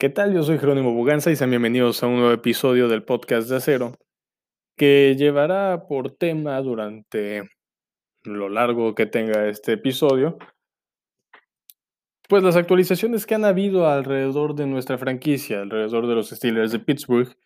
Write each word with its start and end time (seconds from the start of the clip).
¿Qué 0.00 0.08
tal? 0.08 0.32
Yo 0.32 0.42
soy 0.42 0.58
Jerónimo 0.58 0.94
Buganza 0.94 1.30
y 1.30 1.36
sean 1.36 1.50
bienvenidos 1.50 2.02
a 2.02 2.06
un 2.06 2.16
nuevo 2.16 2.32
episodio 2.32 2.88
del 2.88 3.02
podcast 3.02 3.50
de 3.50 3.56
Acero, 3.56 3.92
que 4.74 5.14
llevará 5.14 5.88
por 5.88 6.12
tema 6.12 6.58
durante 6.62 7.50
lo 8.22 8.48
largo 8.48 8.94
que 8.94 9.04
tenga 9.04 9.46
este 9.46 9.74
episodio, 9.74 10.38
pues 12.30 12.42
las 12.42 12.56
actualizaciones 12.56 13.26
que 13.26 13.34
han 13.34 13.44
habido 13.44 13.90
alrededor 13.90 14.54
de 14.54 14.66
nuestra 14.66 14.96
franquicia, 14.96 15.60
alrededor 15.60 16.06
de 16.06 16.14
los 16.14 16.30
Steelers 16.30 16.72
de 16.72 16.78
Pittsburgh, 16.78 17.36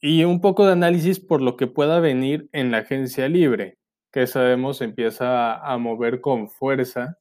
y 0.00 0.22
un 0.22 0.40
poco 0.40 0.66
de 0.66 0.74
análisis 0.74 1.18
por 1.18 1.42
lo 1.42 1.56
que 1.56 1.66
pueda 1.66 1.98
venir 1.98 2.48
en 2.52 2.70
la 2.70 2.78
agencia 2.78 3.28
libre, 3.28 3.76
que 4.12 4.28
sabemos 4.28 4.82
empieza 4.82 5.56
a 5.56 5.76
mover 5.78 6.20
con 6.20 6.48
fuerza 6.48 7.18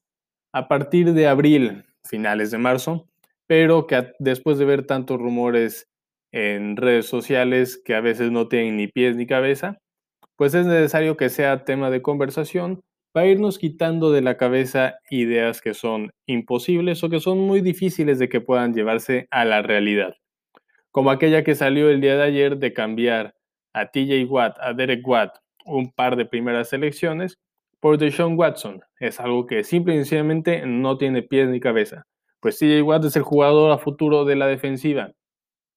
a 0.51 0.67
partir 0.67 1.13
de 1.13 1.27
abril, 1.27 1.83
finales 2.03 2.51
de 2.51 2.59
marzo, 2.59 3.07
pero 3.47 3.87
que 3.87 4.13
después 4.19 4.57
de 4.57 4.65
ver 4.65 4.85
tantos 4.85 5.19
rumores 5.19 5.87
en 6.31 6.75
redes 6.75 7.07
sociales 7.07 7.81
que 7.83 7.95
a 7.95 8.01
veces 8.01 8.31
no 8.31 8.47
tienen 8.47 8.77
ni 8.77 8.87
pies 8.87 9.15
ni 9.15 9.25
cabeza, 9.25 9.77
pues 10.35 10.53
es 10.53 10.65
necesario 10.65 11.17
que 11.17 11.29
sea 11.29 11.63
tema 11.63 11.89
de 11.89 12.01
conversación 12.01 12.81
para 13.13 13.27
irnos 13.27 13.57
quitando 13.57 14.11
de 14.11 14.21
la 14.21 14.37
cabeza 14.37 14.99
ideas 15.09 15.61
que 15.61 15.73
son 15.73 16.11
imposibles 16.27 17.03
o 17.03 17.09
que 17.09 17.19
son 17.19 17.39
muy 17.39 17.61
difíciles 17.61 18.19
de 18.19 18.29
que 18.29 18.41
puedan 18.41 18.73
llevarse 18.73 19.27
a 19.31 19.45
la 19.45 19.61
realidad. 19.61 20.15
Como 20.91 21.09
aquella 21.09 21.43
que 21.43 21.55
salió 21.55 21.89
el 21.89 22.01
día 22.01 22.17
de 22.17 22.23
ayer 22.23 22.57
de 22.57 22.73
cambiar 22.73 23.33
a 23.73 23.87
TJ 23.87 24.25
Watt, 24.25 24.57
a 24.59 24.73
Derek 24.73 25.07
Watt, 25.07 25.37
un 25.65 25.91
par 25.91 26.15
de 26.15 26.25
primeras 26.25 26.69
selecciones, 26.69 27.39
por 27.79 27.97
Deshaun 27.97 28.37
Watson. 28.37 28.81
Es 28.99 29.19
algo 29.19 29.45
que 29.45 29.63
simple 29.63 29.93
y 29.93 29.97
sencillamente 29.97 30.65
no 30.65 30.97
tiene 30.97 31.21
pies 31.21 31.47
ni 31.49 31.59
cabeza 31.59 32.05
pues 32.39 32.57
TJ 32.59 32.81
Watt 32.83 33.05
es 33.05 33.15
el 33.15 33.23
jugador 33.23 33.71
a 33.71 33.77
futuro 33.77 34.25
de 34.25 34.35
la 34.35 34.47
defensiva 34.47 35.13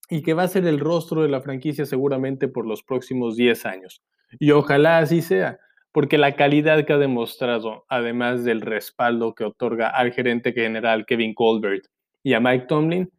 y 0.09 0.23
que 0.23 0.35
va 0.35 0.43
a 0.43 0.49
ser 0.49 0.67
el 0.67 0.81
rostro 0.81 1.23
de 1.23 1.29
la 1.29 1.41
franquicia 1.41 1.87
seguramente 1.87 2.49
por 2.49 2.67
los 2.67 2.83
próximos 2.83 3.37
10 3.37 3.65
años. 3.67 4.03
Y 4.39 4.51
ojalá 4.51 4.99
así 4.99 5.23
sea, 5.23 5.59
porque 5.93 6.19
la 6.19 6.37
calidad 6.37 6.85
que 6.85 6.93
ha 6.93 6.99
demostrado, 6.99 7.85
además 7.89 8.45
del 8.45 8.61
respaldo 8.61 9.35
que 9.35 9.45
otorga 9.45 9.89
al 9.89 10.13
gerente 10.13 10.53
general 10.53 11.07
Kevin 11.07 11.35
Colbert 11.35 11.87
y 12.23 12.35
a 12.35 12.41
Mike 12.41 12.67
Tomlin, 12.67 13.11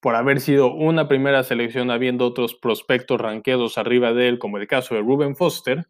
por 0.00 0.16
haber 0.16 0.40
sido 0.40 0.74
una 0.74 1.06
primera 1.06 1.44
selección 1.44 1.90
habiendo 1.90 2.26
otros 2.26 2.54
prospectos 2.54 3.20
ranqueados 3.20 3.78
arriba 3.78 4.12
de 4.12 4.28
él, 4.28 4.38
como 4.38 4.58
el 4.58 4.66
caso 4.66 4.94
de 4.94 5.00
Ruben 5.00 5.36
Foster, 5.36 5.86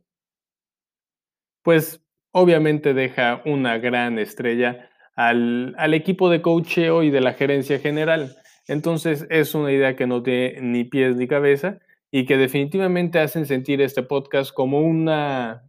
pues 1.62 2.04
obviamente 2.32 2.94
deja 2.94 3.42
una 3.46 3.78
gran 3.78 4.18
estrella 4.18 4.90
al, 5.14 5.94
equipo 5.94 6.30
de 6.30 6.42
coacheo 6.42 7.02
y 7.02 7.10
de 7.10 7.20
la 7.20 7.34
gerencia 7.34 7.78
general. 7.78 8.36
Entonces 8.66 9.26
es 9.30 9.54
una 9.54 9.72
idea 9.72 9.96
que 9.96 10.06
no 10.06 10.22
tiene 10.22 10.60
ni 10.60 10.84
pies 10.84 11.16
ni 11.16 11.26
cabeza 11.26 11.78
y 12.10 12.26
que 12.26 12.36
definitivamente 12.36 13.18
hacen 13.18 13.46
sentir 13.46 13.80
este 13.80 14.02
podcast 14.02 14.52
como 14.52 14.80
un 14.80 15.10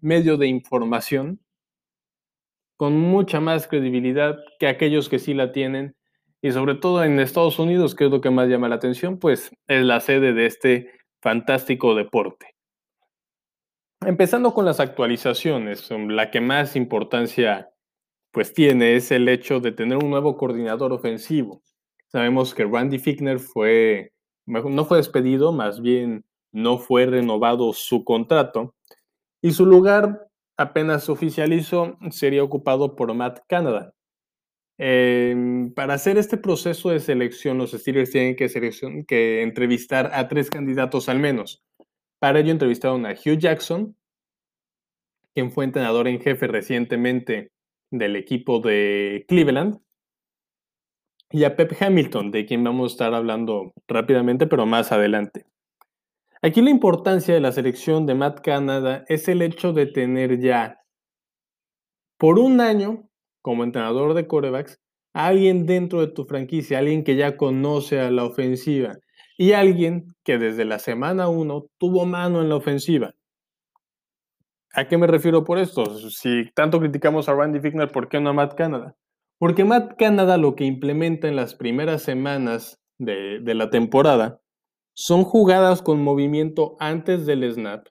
medio 0.02 0.38
de 0.38 0.48
información 0.48 1.40
con 2.78 3.00
mucha 3.00 3.40
más 3.40 3.68
credibilidad 3.68 4.38
que 4.60 4.68
aquellos 4.68 5.08
que 5.10 5.20
sí 5.20 5.34
la 5.34 5.52
tienen 5.52 5.96
y 6.42 6.52
sobre 6.52 6.76
todo 6.76 7.04
en 7.06 7.20
Estados 7.20 7.58
Unidos, 7.58 7.96
que 7.96 8.06
es 8.06 8.12
lo 8.12 8.20
que 8.20 8.30
más 8.30 8.50
llama 8.50 8.68
la 8.68 8.76
atención, 8.76 9.18
pues 9.18 9.52
es 9.68 9.86
la 9.86 10.02
sede 10.02 10.34
de 10.34 10.46
este 10.46 10.92
fantástico 11.22 11.96
deporte. 11.96 12.48
Empezando 14.06 14.54
con 14.54 14.66
las 14.66 14.82
actualizaciones, 14.82 15.90
la 15.90 16.30
que 16.30 16.42
más 16.42 16.76
importancia 16.76 17.73
pues 18.34 18.52
tiene 18.52 18.96
es 18.96 19.12
el 19.12 19.30
hecho 19.30 19.60
de 19.60 19.72
tener 19.72 20.00
un 20.00 20.10
nuevo 20.10 20.36
coordinador 20.36 20.92
ofensivo. 20.92 21.62
Sabemos 22.08 22.54
que 22.54 22.66
Randy 22.66 22.98
Fickner 22.98 23.40
fue, 23.40 24.12
no 24.48 24.86
fue 24.86 24.98
despedido, 24.98 25.54
más 25.54 25.82
bien 25.82 26.26
no 26.52 26.80
fue 26.80 27.06
renovado 27.06 27.74
su 27.74 28.04
contrato 28.04 28.76
y 29.42 29.52
su 29.52 29.66
lugar 29.66 30.28
apenas 30.58 31.10
oficializó 31.10 31.98
sería 32.10 32.44
ocupado 32.44 32.96
por 32.96 33.14
Matt 33.14 33.42
Canada. 33.48 33.94
Em, 34.80 35.72
para 35.74 35.94
hacer 35.94 36.18
este 36.18 36.38
proceso 36.38 36.90
de 36.90 37.00
selección, 37.00 37.60
los 37.60 37.72
Steelers 37.72 38.10
tienen 38.10 38.36
que, 38.36 38.48
que 39.08 39.44
entrevistar 39.44 40.10
a 40.14 40.28
tres 40.28 40.50
candidatos 40.50 41.08
al 41.08 41.20
menos. 41.20 41.64
Para 42.20 42.40
ello 42.40 42.52
entrevistaron 42.52 43.06
a 43.06 43.12
Hugh 43.12 43.38
Jackson, 43.38 43.96
quien 45.36 45.52
fue 45.52 45.66
entrenador 45.66 46.08
en 46.08 46.20
jefe 46.20 46.48
recientemente 46.48 47.53
del 47.94 48.16
equipo 48.16 48.60
de 48.60 49.24
Cleveland, 49.28 49.80
y 51.30 51.46
a 51.46 51.56
Pep 51.56 51.74
Hamilton, 51.80 52.32
de 52.32 52.46
quien 52.46 52.64
vamos 52.64 52.92
a 52.92 52.94
estar 52.94 53.14
hablando 53.14 53.74
rápidamente, 53.88 54.46
pero 54.46 54.66
más 54.66 54.92
adelante. 54.92 55.46
Aquí 56.42 56.62
la 56.62 56.70
importancia 56.70 57.34
de 57.34 57.40
la 57.40 57.52
selección 57.52 58.06
de 58.06 58.16
Matt 58.16 58.42
Canada 58.42 59.04
es 59.08 59.28
el 59.28 59.42
hecho 59.42 59.74
de 59.74 59.86
tener 59.86 60.40
ya 60.40 60.80
por 62.18 62.38
un 62.38 62.62
año 62.62 63.10
como 63.42 63.64
entrenador 63.64 64.14
de 64.14 64.28
corebacks 64.28 64.80
a 65.14 65.28
alguien 65.28 65.66
dentro 65.66 66.02
de 66.02 66.08
tu 66.08 66.26
franquicia, 66.26 66.80
alguien 66.80 67.04
que 67.04 67.16
ya 67.16 67.38
conoce 67.38 68.00
a 68.00 68.12
la 68.12 68.26
ofensiva 68.26 68.98
y 69.38 69.54
alguien 69.54 70.14
que 70.24 70.38
desde 70.38 70.66
la 70.66 70.80
semana 70.80 71.30
1 71.30 71.66
tuvo 71.80 72.06
mano 72.06 72.42
en 72.42 72.50
la 72.50 72.56
ofensiva. 72.58 73.16
¿A 74.76 74.88
qué 74.88 74.98
me 74.98 75.06
refiero 75.06 75.44
por 75.44 75.60
esto? 75.60 75.86
Si 76.10 76.50
tanto 76.56 76.80
criticamos 76.80 77.30
a 77.30 77.36
Randy 77.36 77.60
Fickner, 77.60 77.92
¿por 77.92 78.10
qué 78.10 78.20
no 78.20 78.32
a 78.32 78.34
Matt 78.34 78.56
Canada? 78.56 78.96
Porque 79.38 79.66
Matt 79.66 79.98
Canada 80.00 80.38
lo 80.38 80.56
que 80.56 80.66
implementa 80.66 81.28
en 81.28 81.36
las 81.36 81.54
primeras 81.54 82.02
semanas 82.02 82.82
de, 82.98 83.40
la 83.54 83.70
temporada 83.70 84.42
son 84.96 85.26
jugadas 85.26 85.84
con 85.84 86.04
movimiento 86.04 86.76
antes 86.80 87.28
del 87.28 87.52
snap, 87.54 87.86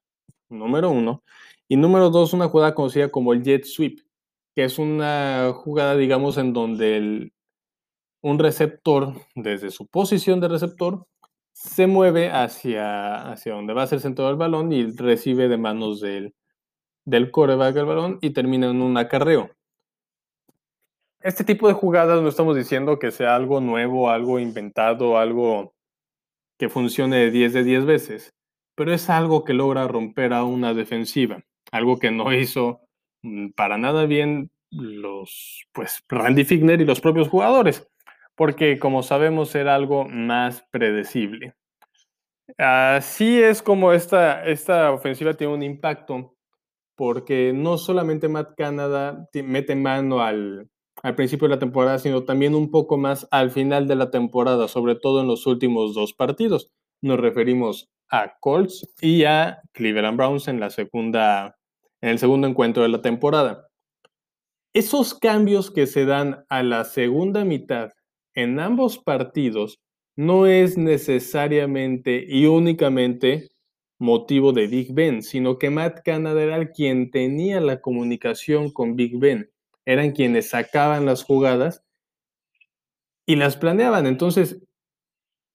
número 0.49 0.91
uno, 0.91 1.23
y 1.69 1.77
número 1.77 2.11
dos, 2.11 2.33
una 2.33 2.49
jugada 2.49 2.75
conocida 2.75 3.11
como 3.11 3.33
el 3.33 3.45
jet 3.45 3.65
sweep, 3.65 4.01
que 4.57 4.65
es 4.65 4.81
una 4.81 5.53
jugada, 5.55 5.97
digamos, 5.97 6.37
en 6.37 6.53
donde 6.53 7.33
un 8.23 8.39
receptor, 8.41 9.15
desde 9.37 9.71
su 9.71 9.87
posición 9.87 10.41
de 10.41 10.49
receptor, 10.49 11.07
se 11.53 11.87
mueve 11.87 12.31
hacia, 12.31 13.31
hacia 13.31 13.55
donde 13.55 13.73
va 13.73 13.85
a 13.85 13.87
ser 13.87 14.01
centrado 14.01 14.31
el 14.31 14.37
balón 14.37 14.73
y 14.73 14.85
recibe 14.97 15.49
de 15.49 15.59
manos 15.59 16.01
del, 16.01 16.35
del 17.05 17.31
coreback 17.31 17.77
al 17.77 17.87
balón 17.87 18.19
y 18.21 18.31
termina 18.31 18.71
en 18.71 18.83
un 18.83 18.97
acarreo. 18.97 19.51
Este 21.21 21.45
tipo 21.45 21.69
de 21.69 21.75
jugadas 21.75 22.21
no 22.21 22.29
estamos 22.29 22.57
diciendo 22.57 22.99
que 22.99 23.13
sea 23.13 23.37
algo 23.37 23.61
nuevo, 23.61 24.11
algo 24.11 24.41
inventado, 24.41 25.19
algo 25.19 25.75
que 26.59 26.69
funcione 26.69 27.17
de 27.17 27.31
10 27.31 27.53
de 27.53 27.65
10 27.65 27.85
veces, 27.87 28.35
pero 28.75 28.93
es 28.93 29.09
algo 29.09 29.45
que 29.45 29.55
logra 29.55 29.87
romper 29.87 30.33
a 30.33 30.45
una 30.45 30.75
defensiva, 30.75 31.43
algo 31.71 31.99
que 31.99 32.11
no 32.11 32.33
hizo 32.33 32.81
mm, 33.23 33.51
para 33.51 33.79
nada 33.79 34.07
bien 34.07 34.51
los, 34.71 35.67
pues, 35.73 36.03
Randy 36.09 36.45
Figner 36.45 36.81
y 36.81 36.85
los 36.85 37.01
propios 37.01 37.29
jugadores, 37.29 37.89
porque 38.35 38.79
como 38.79 39.03
sabemos 39.03 39.55
era 39.55 39.75
algo 39.75 40.05
más 40.09 40.63
predecible. 40.71 41.55
Así 42.59 43.41
es 43.41 43.63
como 43.63 43.93
esta, 43.93 44.45
esta 44.45 44.91
ofensiva 44.93 45.35
tiene 45.35 45.55
un 45.55 45.63
impacto 45.63 46.35
porque 46.97 47.53
no 47.55 47.79
solamente 47.79 48.29
Matt 48.29 48.55
Canada 48.57 49.29
mete 49.35 49.75
mano 49.77 50.23
al, 50.23 50.69
principio 51.17 51.49
de 51.49 51.55
la 51.55 51.59
temporada, 51.59 51.99
sino 51.99 52.25
también 52.25 52.55
un 52.55 52.71
poco 52.71 52.97
más 52.97 53.27
al 53.31 53.51
final 53.51 53.89
de 53.89 53.97
la 53.97 54.11
temporada, 54.11 54.69
sobre 54.69 54.95
todo 54.95 55.21
en 55.21 55.27
los 55.27 55.47
últimos 55.47 55.95
dos 55.95 56.13
partidos. 56.13 56.71
Nos 57.01 57.19
referimos 57.19 57.91
a 58.11 58.35
Colts 58.41 58.89
y 59.01 59.25
a 59.25 59.61
Cleveland 59.73 60.17
Browns 60.17 60.49
en 60.49 60.61
la 60.61 60.71
segunda, 60.71 61.57
en 62.01 62.11
el 62.11 62.19
segundo 62.19 62.47
encuentro 62.47 62.83
de 62.83 62.91
la 62.91 63.03
temporada. 63.03 63.67
Esos 64.75 65.15
cambios 65.15 65.71
que 65.71 65.87
se 65.87 66.05
dan 66.05 66.45
a 66.49 66.63
la 66.63 66.85
segunda 66.85 67.45
mitad 67.45 67.91
en 68.35 68.61
ambos 68.61 68.99
partidos 68.99 69.81
no 70.17 70.47
es 70.47 70.79
necesariamente 70.79 72.25
y 72.27 72.47
únicamente 72.47 73.49
motivo 74.03 74.53
de 74.53 74.67
Big 74.67 74.93
Ben, 74.93 75.23
sino 75.23 75.59
que 75.59 75.71
Matt 75.71 76.01
Canada 76.05 76.43
era 76.43 76.71
quien 76.71 77.11
tenía 77.11 77.61
la 77.61 77.81
comunicación 77.81 78.71
con 78.71 78.97
Big 78.97 79.19
Ben. 79.19 79.51
Eran 79.87 80.13
quienes 80.13 80.51
sacaban 80.51 81.07
las 81.07 81.25
jugadas 81.25 81.85
y 83.25 83.37
las 83.37 83.57
planeaban. 83.57 84.07
Entonces, 84.07 84.61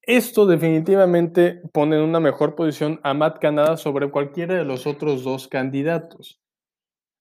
esto 0.02 0.46
definitivamente 0.46 1.62
pone 1.74 1.98
en 1.98 2.04
una 2.04 2.22
mejor 2.22 2.56
posición 2.56 3.00
a 3.04 3.14
Matt 3.14 3.40
Canada 3.40 3.76
sobre 3.76 4.10
cualquiera 4.10 4.56
de 4.56 4.64
los 4.64 4.88
otros 4.88 5.24
dos 5.24 5.48
candidatos. 5.50 6.42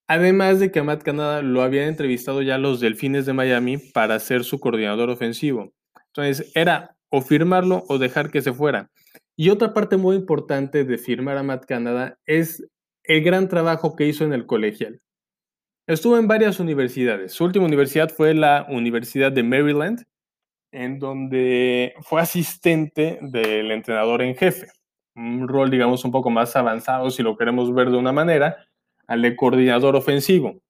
Además 0.08 0.60
de 0.60 0.70
que 0.70 0.78
a 0.78 0.84
Matt 0.84 1.02
Canada 1.02 1.42
lo 1.42 1.62
habían 1.62 1.88
entrevistado 1.88 2.42
ya 2.42 2.58
los 2.58 2.78
Delfines 2.78 3.26
de 3.26 3.32
Miami 3.32 3.78
para 3.78 4.20
ser 4.20 4.44
su 4.44 4.60
coordinador 4.60 5.10
ofensivo. 5.10 5.72
Entonces, 6.06 6.52
era 6.54 6.96
o 7.10 7.20
firmarlo 7.20 7.84
o 7.88 7.98
dejar 7.98 8.30
que 8.30 8.42
se 8.42 8.52
fuera. 8.52 8.90
Y 9.36 9.50
otra 9.50 9.74
parte 9.74 9.98
muy 9.98 10.16
importante 10.16 10.84
de 10.84 10.98
firmar 10.98 11.36
a 11.36 11.42
Matt 11.42 11.66
Canada 11.66 12.18
es 12.24 12.66
el 13.04 13.22
gran 13.22 13.48
trabajo 13.48 13.94
que 13.94 14.06
hizo 14.06 14.24
en 14.24 14.32
el 14.32 14.46
colegial. 14.46 15.02
Estuvo 15.86 16.16
en 16.16 16.26
varias 16.26 16.58
universidades. 16.58 17.32
Su 17.32 17.44
última 17.44 17.66
universidad 17.66 18.10
fue 18.10 18.34
la 18.34 18.66
Universidad 18.68 19.30
de 19.30 19.42
Maryland 19.42 20.04
en 20.72 20.98
donde 20.98 21.94
fue 22.02 22.20
asistente 22.20 23.18
del 23.22 23.70
entrenador 23.70 24.22
en 24.22 24.34
jefe. 24.34 24.66
Un 25.14 25.48
rol, 25.48 25.70
digamos, 25.70 26.04
un 26.04 26.10
poco 26.10 26.28
más 26.30 26.56
avanzado, 26.56 27.10
si 27.10 27.22
lo 27.22 27.36
queremos 27.36 27.72
ver 27.72 27.90
de 27.90 27.96
una 27.96 28.12
manera, 28.12 28.66
al 29.06 29.22
de 29.22 29.36
coordinador 29.36 29.96
ofensivo. 29.96 30.60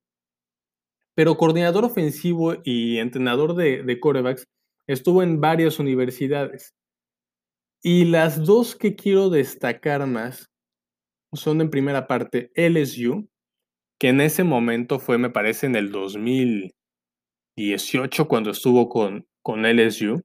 Pero 1.15 1.37
coordinador 1.37 1.85
ofensivo 1.85 2.55
y 2.63 2.99
entrenador 2.99 3.55
de, 3.55 3.83
de 3.83 4.01
corebacks 4.01 4.45
estuvo 4.87 5.23
en 5.23 5.41
varias 5.41 5.79
universidades. 5.79 6.75
Y 7.89 8.05
las 8.05 8.45
dos 8.45 8.75
que 8.75 8.97
quiero 8.97 9.31
destacar 9.31 10.09
más 10.09 10.51
son 11.33 11.61
en 11.61 11.71
primera 11.71 12.09
parte 12.09 12.51
LSU, 12.57 13.29
que 14.01 14.09
en 14.09 14.21
ese 14.21 14.43
momento 14.43 14.99
fue, 14.99 15.19
me 15.19 15.31
parece, 15.31 15.67
en 15.67 15.77
el 15.77 15.93
2018 15.93 18.27
cuando 18.27 18.51
estuvo 18.51 18.89
con, 18.89 19.29
con 19.41 19.65
LSU, 19.65 20.21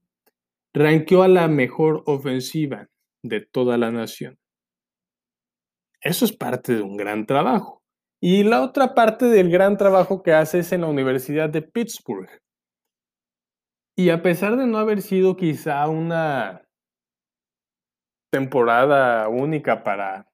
ranqueó 0.74 1.22
a 1.22 1.28
la 1.28 1.48
mejor 1.48 2.02
ofensiva 2.08 2.88
de 3.24 3.42
toda 3.42 3.78
la 3.78 3.92
nación. 3.92 4.40
Eso 6.02 6.26
es 6.26 6.36
parte 6.36 6.74
de 6.74 6.82
un 6.82 6.98
gran 6.98 7.28
trabajo. 7.28 7.84
Y 8.20 8.42
la 8.42 8.64
otra 8.64 8.96
parte 8.96 9.26
del 9.26 9.52
gran 9.52 9.78
trabajo 9.78 10.24
que 10.24 10.34
hace 10.34 10.62
es 10.62 10.72
en 10.72 10.82
la 10.82 10.88
Universidad 10.88 11.52
de 11.52 11.62
Pittsburgh. 11.62 12.40
Y 13.96 14.10
a 14.10 14.24
pesar 14.24 14.58
de 14.58 14.66
no 14.66 14.80
haber 14.80 15.04
sido 15.04 15.38
quizá 15.38 15.88
una 15.88 16.64
temporada 18.32 19.28
única 19.30 19.84
para, 19.84 20.28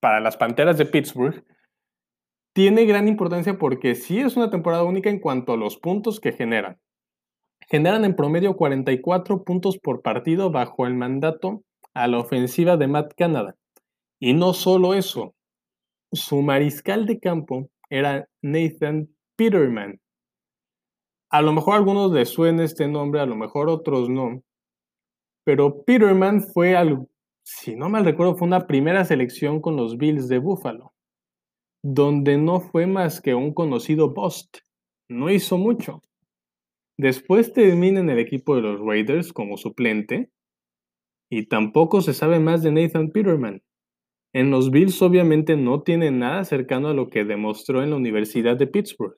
para 0.00 0.20
las 0.20 0.36
Panteras 0.36 0.78
de 0.78 0.86
Pittsburgh, 0.86 1.44
tiene 2.54 2.86
gran 2.86 3.08
importancia 3.08 3.58
porque 3.58 3.96
sí 3.96 4.20
es 4.20 4.36
una 4.36 4.48
temporada 4.48 4.84
única 4.84 5.10
en 5.10 5.18
cuanto 5.18 5.52
a 5.52 5.56
los 5.56 5.76
puntos 5.76 6.20
que 6.20 6.32
generan. 6.32 6.78
Generan 7.68 8.04
en 8.04 8.14
promedio 8.14 8.56
44 8.56 9.42
puntos 9.42 9.78
por 9.78 10.02
partido 10.02 10.50
bajo 10.50 10.86
el 10.86 10.94
mandato 10.94 11.64
a 11.94 12.06
la 12.06 12.18
ofensiva 12.18 12.76
de 12.76 12.86
Matt 12.86 13.14
Canada. 13.16 13.56
Y 14.20 14.34
no 14.34 14.52
solo 14.54 14.94
eso, 14.94 15.34
su 16.12 16.42
mariscal 16.42 17.06
de 17.06 17.18
campo 17.18 17.68
era 17.90 18.28
Nathan 18.40 19.08
Peterman. 19.36 20.00
A 21.30 21.42
lo 21.42 21.52
mejor 21.52 21.74
a 21.74 21.76
algunos 21.78 22.12
les 22.12 22.28
suena 22.28 22.62
este 22.62 22.86
nombre, 22.86 23.20
a 23.20 23.26
lo 23.26 23.34
mejor 23.34 23.68
otros 23.68 24.08
no. 24.08 24.42
Pero 25.44 25.84
Peterman 25.84 26.40
fue, 26.42 26.74
algo, 26.74 27.08
si 27.42 27.76
no 27.76 27.88
mal 27.88 28.04
recuerdo, 28.04 28.36
fue 28.36 28.48
una 28.48 28.66
primera 28.66 29.04
selección 29.04 29.60
con 29.60 29.76
los 29.76 29.98
Bills 29.98 30.28
de 30.28 30.38
Buffalo, 30.38 30.94
donde 31.82 32.38
no 32.38 32.60
fue 32.60 32.86
más 32.86 33.20
que 33.20 33.34
un 33.34 33.52
conocido 33.52 34.12
bust. 34.14 34.58
No 35.08 35.30
hizo 35.30 35.58
mucho. 35.58 36.02
Después 36.96 37.52
termina 37.52 38.00
en 38.00 38.08
el 38.08 38.18
equipo 38.18 38.56
de 38.56 38.62
los 38.62 38.80
Raiders 38.80 39.32
como 39.32 39.56
suplente 39.56 40.30
y 41.30 41.46
tampoco 41.46 42.00
se 42.00 42.14
sabe 42.14 42.38
más 42.38 42.62
de 42.62 42.72
Nathan 42.72 43.10
Peterman. 43.10 43.62
En 44.32 44.50
los 44.50 44.70
Bills 44.70 45.00
obviamente 45.02 45.56
no 45.56 45.82
tiene 45.82 46.10
nada 46.10 46.44
cercano 46.44 46.88
a 46.88 46.94
lo 46.94 47.08
que 47.08 47.24
demostró 47.24 47.82
en 47.82 47.90
la 47.90 47.96
Universidad 47.96 48.56
de 48.56 48.66
Pittsburgh. 48.66 49.16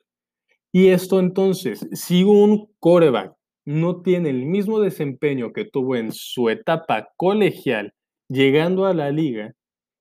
Y 0.73 0.87
esto 0.87 1.19
entonces, 1.19 1.87
si 1.93 2.23
un 2.23 2.69
coreback 2.79 3.36
no 3.67 4.01
tiene 4.01 4.29
el 4.29 4.45
mismo 4.45 4.79
desempeño 4.79 5.51
que 5.51 5.65
tuvo 5.65 5.97
en 5.97 6.13
su 6.13 6.49
etapa 6.49 7.09
colegial 7.17 7.93
llegando 8.29 8.85
a 8.85 8.93
la 8.93 9.11
liga, 9.11 9.55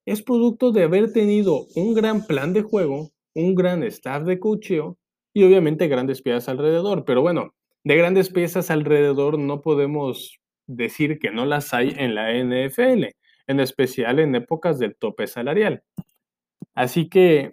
es 0.07 0.23
producto 0.23 0.71
de 0.71 0.85
haber 0.85 1.13
tenido 1.13 1.67
un 1.75 1.93
gran 1.93 2.25
plan 2.29 2.53
de 2.53 2.63
juego, 2.63 3.11
un 3.35 3.57
gran 3.57 3.83
staff 3.83 4.23
de 4.23 4.39
coacheo 4.39 4.99
y 5.35 5.43
obviamente 5.43 5.89
grandes 5.89 6.23
piezas 6.23 6.49
alrededor. 6.49 7.05
Pero 7.05 7.23
bueno, 7.23 7.55
de 7.83 7.97
grandes 7.97 8.31
piezas 8.31 8.71
alrededor 8.71 9.37
no 9.37 9.63
podemos 9.63 10.39
decir 10.69 11.19
que 11.19 11.33
no 11.33 11.45
las 11.45 11.75
hay 11.75 11.93
en 11.97 12.15
la 12.15 12.33
NFL, 12.33 13.07
en 13.49 13.61
especial 13.61 14.21
en 14.21 14.37
épocas 14.37 14.79
del 14.79 14.95
tope 14.95 15.27
salarial. 15.27 15.83
Así 16.77 17.09
que 17.09 17.51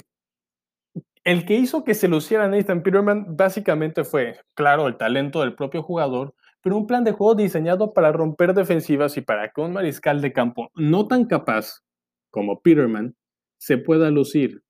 el 1.23 1.45
que 1.45 1.55
hizo 1.55 1.83
que 1.83 1.93
se 1.93 2.07
luciera 2.07 2.47
Nathan 2.47 2.83
Peterman 2.83 3.35
básicamente 3.35 4.03
fue, 4.03 4.39
claro, 4.53 4.87
el 4.87 4.97
talento 4.97 5.41
del 5.41 5.55
propio 5.55 5.83
jugador, 5.83 6.35
pero 6.61 6.77
un 6.77 6.87
plan 6.87 7.03
de 7.03 7.11
juego 7.11 7.35
diseñado 7.35 7.93
para 7.93 8.11
romper 8.11 8.53
defensivas 8.53 9.17
y 9.17 9.21
para 9.21 9.49
que 9.49 9.61
un 9.61 9.73
mariscal 9.73 10.21
de 10.21 10.33
campo 10.33 10.69
no 10.75 11.07
tan 11.07 11.25
capaz 11.25 11.81
como 12.29 12.61
Peterman 12.61 13.15
se 13.57 13.77
pueda 13.77 14.09
lucir 14.09 14.63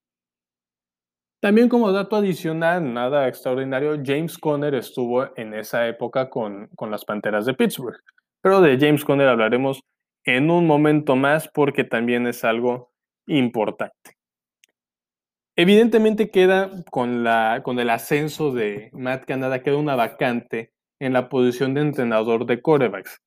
también 1.44 1.68
como 1.68 1.92
dato 1.92 2.16
adicional, 2.16 2.94
nada 2.94 3.28
extraordinario, 3.28 4.02
James 4.02 4.38
Conner 4.38 4.74
estuvo 4.76 5.28
en 5.36 5.54
esa 5.54 5.90
época 5.90 6.30
con, 6.30 6.70
con 6.78 6.90
las 6.90 7.04
Panteras 7.04 7.46
de 7.46 7.54
Pittsburgh. 7.54 8.00
Pero 8.42 8.62
de 8.62 8.78
James 8.80 9.04
Conner 9.04 9.28
hablaremos 9.28 9.82
en 10.24 10.50
un 10.50 10.66
momento 10.66 11.18
más 11.18 11.50
porque 11.54 11.84
también 11.84 12.28
es 12.28 12.46
algo 12.46 12.94
importante. 13.28 14.16
Evidentemente 15.56 16.32
queda 16.32 16.72
con, 16.90 17.24
la, 17.24 17.64
el 17.66 17.90
ascenso 17.90 18.52
de 18.52 18.90
Matt 18.94 19.26
Canada, 19.26 19.62
queda 19.62 19.78
una 19.78 19.96
vacante 19.96 20.72
en 21.00 21.14
la 21.14 21.30
posición 21.30 21.74
de 21.74 21.82
entrenador 21.82 22.46
de 22.46 22.62
corebacks, 22.62 23.22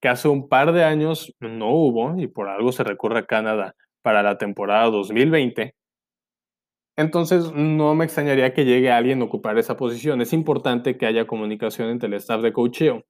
que 0.00 0.08
hace 0.08 0.28
un 0.28 0.48
par 0.48 0.72
de 0.72 0.84
años 0.84 1.34
no 1.40 1.70
hubo 1.70 2.18
y 2.20 2.28
por 2.28 2.48
algo 2.48 2.72
se 2.72 2.84
recurre 2.84 3.20
a 3.20 3.26
Canadá 3.26 3.74
para 4.02 4.22
la 4.22 4.38
temporada 4.38 4.90
2020 4.90 5.74
entonces, 6.96 7.52
no 7.52 7.94
me 7.94 8.04
extrañaría 8.04 8.52
que 8.52 8.64
llegue 8.64 8.90
alguien 8.90 9.22
a 9.22 9.24
ocupar 9.24 9.58
esa 9.58 9.76
posición. 9.76 10.20
Es 10.20 10.32
importante 10.32 10.98
que 10.98 11.06
haya 11.06 11.26
comunicación 11.26 11.88
entre 11.88 12.08
el 12.08 12.14
staff 12.14 12.42
de 12.42 12.52
coacheo. 12.52 13.04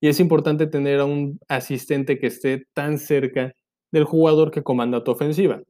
Y 0.00 0.08
es 0.08 0.20
importante 0.20 0.66
tener 0.66 1.00
a 1.00 1.04
un 1.04 1.38
asistente 1.48 2.18
que 2.18 2.28
esté 2.28 2.66
tan 2.74 2.98
cerca 2.98 3.54
del 3.92 4.04
jugador 4.04 4.50
que 4.50 4.62
comanda 4.62 5.04
tu 5.04 5.10
ofensiva. 5.10 5.62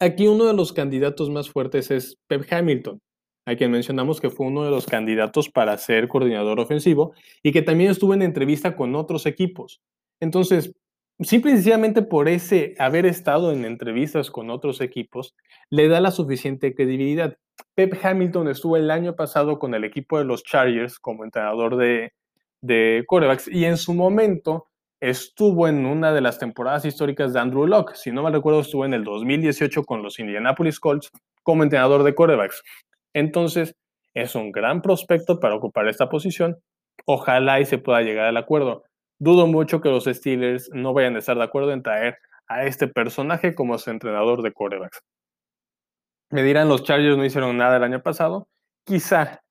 Aquí 0.00 0.26
uno 0.26 0.44
de 0.46 0.54
los 0.54 0.72
candidatos 0.72 1.30
más 1.30 1.48
fuertes 1.48 1.90
es 1.90 2.18
Pep 2.26 2.44
Hamilton, 2.50 3.00
a 3.46 3.54
quien 3.54 3.70
mencionamos 3.70 4.20
que 4.20 4.30
fue 4.30 4.46
uno 4.46 4.64
de 4.64 4.70
los 4.70 4.86
candidatos 4.86 5.48
para 5.48 5.76
ser 5.78 6.08
coordinador 6.08 6.58
ofensivo 6.58 7.14
y 7.42 7.52
que 7.52 7.62
también 7.62 7.90
estuvo 7.90 8.12
en 8.14 8.22
entrevista 8.22 8.76
con 8.76 8.94
otros 8.96 9.24
equipos. 9.26 9.80
Entonces, 10.20 10.72
simple 11.20 11.52
y 11.52 12.00
por 12.02 12.28
ese 12.28 12.74
haber 12.78 13.06
estado 13.06 13.52
en 13.52 13.64
entrevistas 13.64 14.30
con 14.30 14.50
otros 14.50 14.80
equipos, 14.80 15.36
le 15.70 15.88
da 15.88 16.00
la 16.00 16.10
suficiente 16.10 16.74
credibilidad. 16.74 17.36
Pep 17.74 17.94
Hamilton 18.02 18.48
estuvo 18.48 18.76
el 18.76 18.90
año 18.90 19.14
pasado 19.14 19.58
con 19.58 19.74
el 19.74 19.84
equipo 19.84 20.18
de 20.18 20.24
los 20.24 20.42
Chargers 20.42 20.98
como 20.98 21.24
entrenador 21.24 21.76
de, 21.76 22.12
de 22.62 23.04
quarterbacks 23.06 23.48
y 23.48 23.64
en 23.64 23.76
su 23.76 23.94
momento 23.94 24.66
estuvo 25.10 25.68
en 25.68 25.84
una 25.84 26.14
de 26.14 26.22
las 26.22 26.38
temporadas 26.38 26.86
históricas 26.86 27.34
de 27.34 27.40
Andrew 27.40 27.66
Locke. 27.66 27.94
Si 27.94 28.10
no 28.10 28.22
me 28.22 28.30
recuerdo, 28.30 28.60
estuvo 28.60 28.86
en 28.86 28.94
el 28.94 29.04
2018 29.04 29.84
con 29.84 30.02
los 30.02 30.18
Indianapolis 30.18 30.80
Colts 30.80 31.10
como 31.42 31.62
entrenador 31.62 32.04
de 32.04 32.14
quarterbacks. 32.14 32.62
Entonces, 33.12 33.74
es 34.14 34.34
un 34.34 34.50
gran 34.50 34.80
prospecto 34.80 35.40
para 35.40 35.56
ocupar 35.56 35.88
esta 35.88 36.08
posición. 36.08 36.56
Ojalá 37.04 37.60
y 37.60 37.66
se 37.66 37.76
pueda 37.76 38.00
llegar 38.00 38.26
al 38.26 38.38
acuerdo. 38.38 38.84
Dudo 39.18 39.46
mucho 39.46 39.82
que 39.82 39.90
los 39.90 40.04
Steelers 40.04 40.70
no 40.72 40.94
vayan 40.94 41.16
a 41.16 41.18
estar 41.18 41.36
de 41.36 41.44
acuerdo 41.44 41.72
en 41.72 41.82
traer 41.82 42.16
a 42.48 42.64
este 42.64 42.88
personaje 42.88 43.54
como 43.54 43.76
su 43.76 43.90
entrenador 43.90 44.40
de 44.40 44.52
quarterbacks. 44.52 45.02
Me 46.30 46.42
dirán, 46.42 46.70
los 46.70 46.82
Chargers 46.82 47.18
no 47.18 47.26
hicieron 47.26 47.58
nada 47.58 47.76
el 47.76 47.84
año 47.84 48.02
pasado. 48.02 48.48
Quizá, 48.86 49.42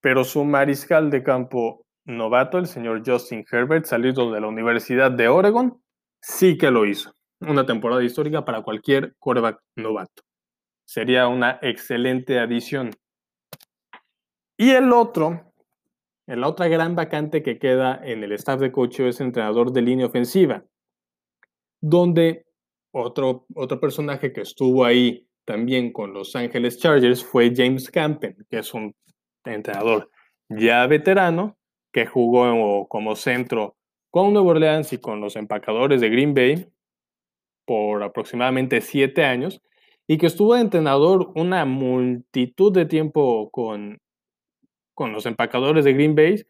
pero 0.00 0.24
su 0.24 0.44
mariscal 0.44 1.10
de 1.10 1.22
campo 1.22 1.84
novato, 2.16 2.58
el 2.58 2.66
señor 2.66 3.02
Justin 3.04 3.44
Herbert, 3.50 3.86
salido 3.86 4.30
de 4.32 4.40
la 4.40 4.48
Universidad 4.48 5.10
de 5.10 5.28
Oregon, 5.28 5.82
sí 6.20 6.58
que 6.58 6.70
lo 6.70 6.86
hizo. 6.86 7.12
Una 7.40 7.64
temporada 7.64 8.02
histórica 8.02 8.44
para 8.44 8.62
cualquier 8.62 9.14
quarterback 9.18 9.60
novato. 9.76 10.22
Sería 10.84 11.28
una 11.28 11.58
excelente 11.62 12.38
adición. 12.38 12.90
Y 14.58 14.70
el 14.70 14.92
otro, 14.92 15.52
la 16.26 16.48
otra 16.48 16.68
gran 16.68 16.94
vacante 16.94 17.42
que 17.42 17.58
queda 17.58 17.98
en 18.04 18.22
el 18.24 18.32
staff 18.32 18.60
de 18.60 18.72
coach 18.72 19.00
es 19.00 19.20
entrenador 19.20 19.72
de 19.72 19.82
línea 19.82 20.06
ofensiva, 20.06 20.64
donde 21.80 22.44
otro, 22.92 23.46
otro 23.54 23.80
personaje 23.80 24.32
que 24.32 24.42
estuvo 24.42 24.84
ahí 24.84 25.26
también 25.46 25.92
con 25.92 26.12
Los 26.12 26.36
Ángeles 26.36 26.78
Chargers 26.78 27.24
fue 27.24 27.52
James 27.56 27.90
Campen, 27.90 28.36
que 28.50 28.58
es 28.58 28.74
un 28.74 28.94
entrenador 29.44 30.10
ya 30.48 30.86
veterano 30.86 31.56
que 31.92 32.06
jugó 32.06 32.86
como 32.88 33.16
centro 33.16 33.76
con 34.10 34.32
Nueva 34.32 34.50
Orleans 34.50 34.92
y 34.92 34.98
con 34.98 35.20
los 35.20 35.36
empacadores 35.36 36.00
de 36.00 36.10
Green 36.10 36.34
Bay 36.34 36.66
por 37.66 38.02
aproximadamente 38.02 38.80
siete 38.80 39.24
años 39.24 39.62
y 40.06 40.18
que 40.18 40.26
estuvo 40.26 40.54
de 40.54 40.62
entrenador 40.62 41.32
una 41.34 41.64
multitud 41.64 42.72
de 42.72 42.86
tiempo 42.86 43.50
con 43.50 43.98
con 45.00 45.12
los 45.12 45.24
empacadores 45.24 45.86
de 45.86 45.94
Green 45.94 46.14
Bay, 46.14 46.44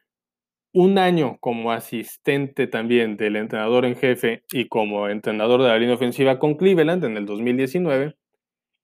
un 0.73 0.99
año 0.99 1.39
como 1.39 1.71
asistente 1.71 2.67
también 2.67 3.17
del 3.17 3.37
entrenador 3.37 3.85
en 3.85 3.95
jefe 3.95 4.43
y 4.51 4.67
como 4.67 5.09
entrenador 5.09 5.63
de 5.63 5.69
la 5.69 5.79
línea 5.79 5.95
ofensiva 5.95 6.41
con 6.41 6.57
Cleveland 6.57 7.05
en 7.05 7.17
el 7.17 7.27
2019 7.27 8.17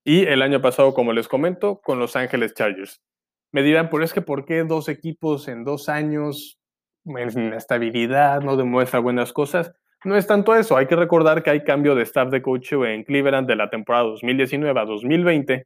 y 0.05 0.21
el 0.21 0.41
año 0.41 0.61
pasado, 0.61 0.93
como 0.93 1.11
les 1.11 1.27
comento, 1.27 1.81
con 1.81 1.99
Los 1.99 2.15
Ángeles 2.15 2.53
Chargers. 2.53 3.01
Me 3.51 3.63
dirán, 3.63 3.89
pero 3.89 4.03
es 4.03 4.13
que 4.13 4.21
¿por 4.21 4.45
qué 4.45 4.63
dos 4.63 4.89
equipos 4.89 5.47
en 5.47 5.63
dos 5.63 5.89
años 5.89 6.59
en 7.05 7.53
estabilidad 7.53 8.41
no 8.41 8.57
demuestra 8.57 8.99
buenas 8.99 9.33
cosas? 9.33 9.73
No 10.03 10.15
es 10.15 10.27
tanto 10.27 10.55
eso, 10.55 10.77
hay 10.77 10.87
que 10.87 10.95
recordar 10.95 11.43
que 11.43 11.49
hay 11.49 11.63
cambio 11.63 11.95
de 11.95 12.03
staff 12.03 12.29
de 12.29 12.41
coach 12.41 12.73
en 12.73 13.03
Cleveland 13.03 13.47
de 13.47 13.55
la 13.55 13.69
temporada 13.69 14.05
2019 14.05 14.79
a 14.79 14.85
2020 14.85 15.65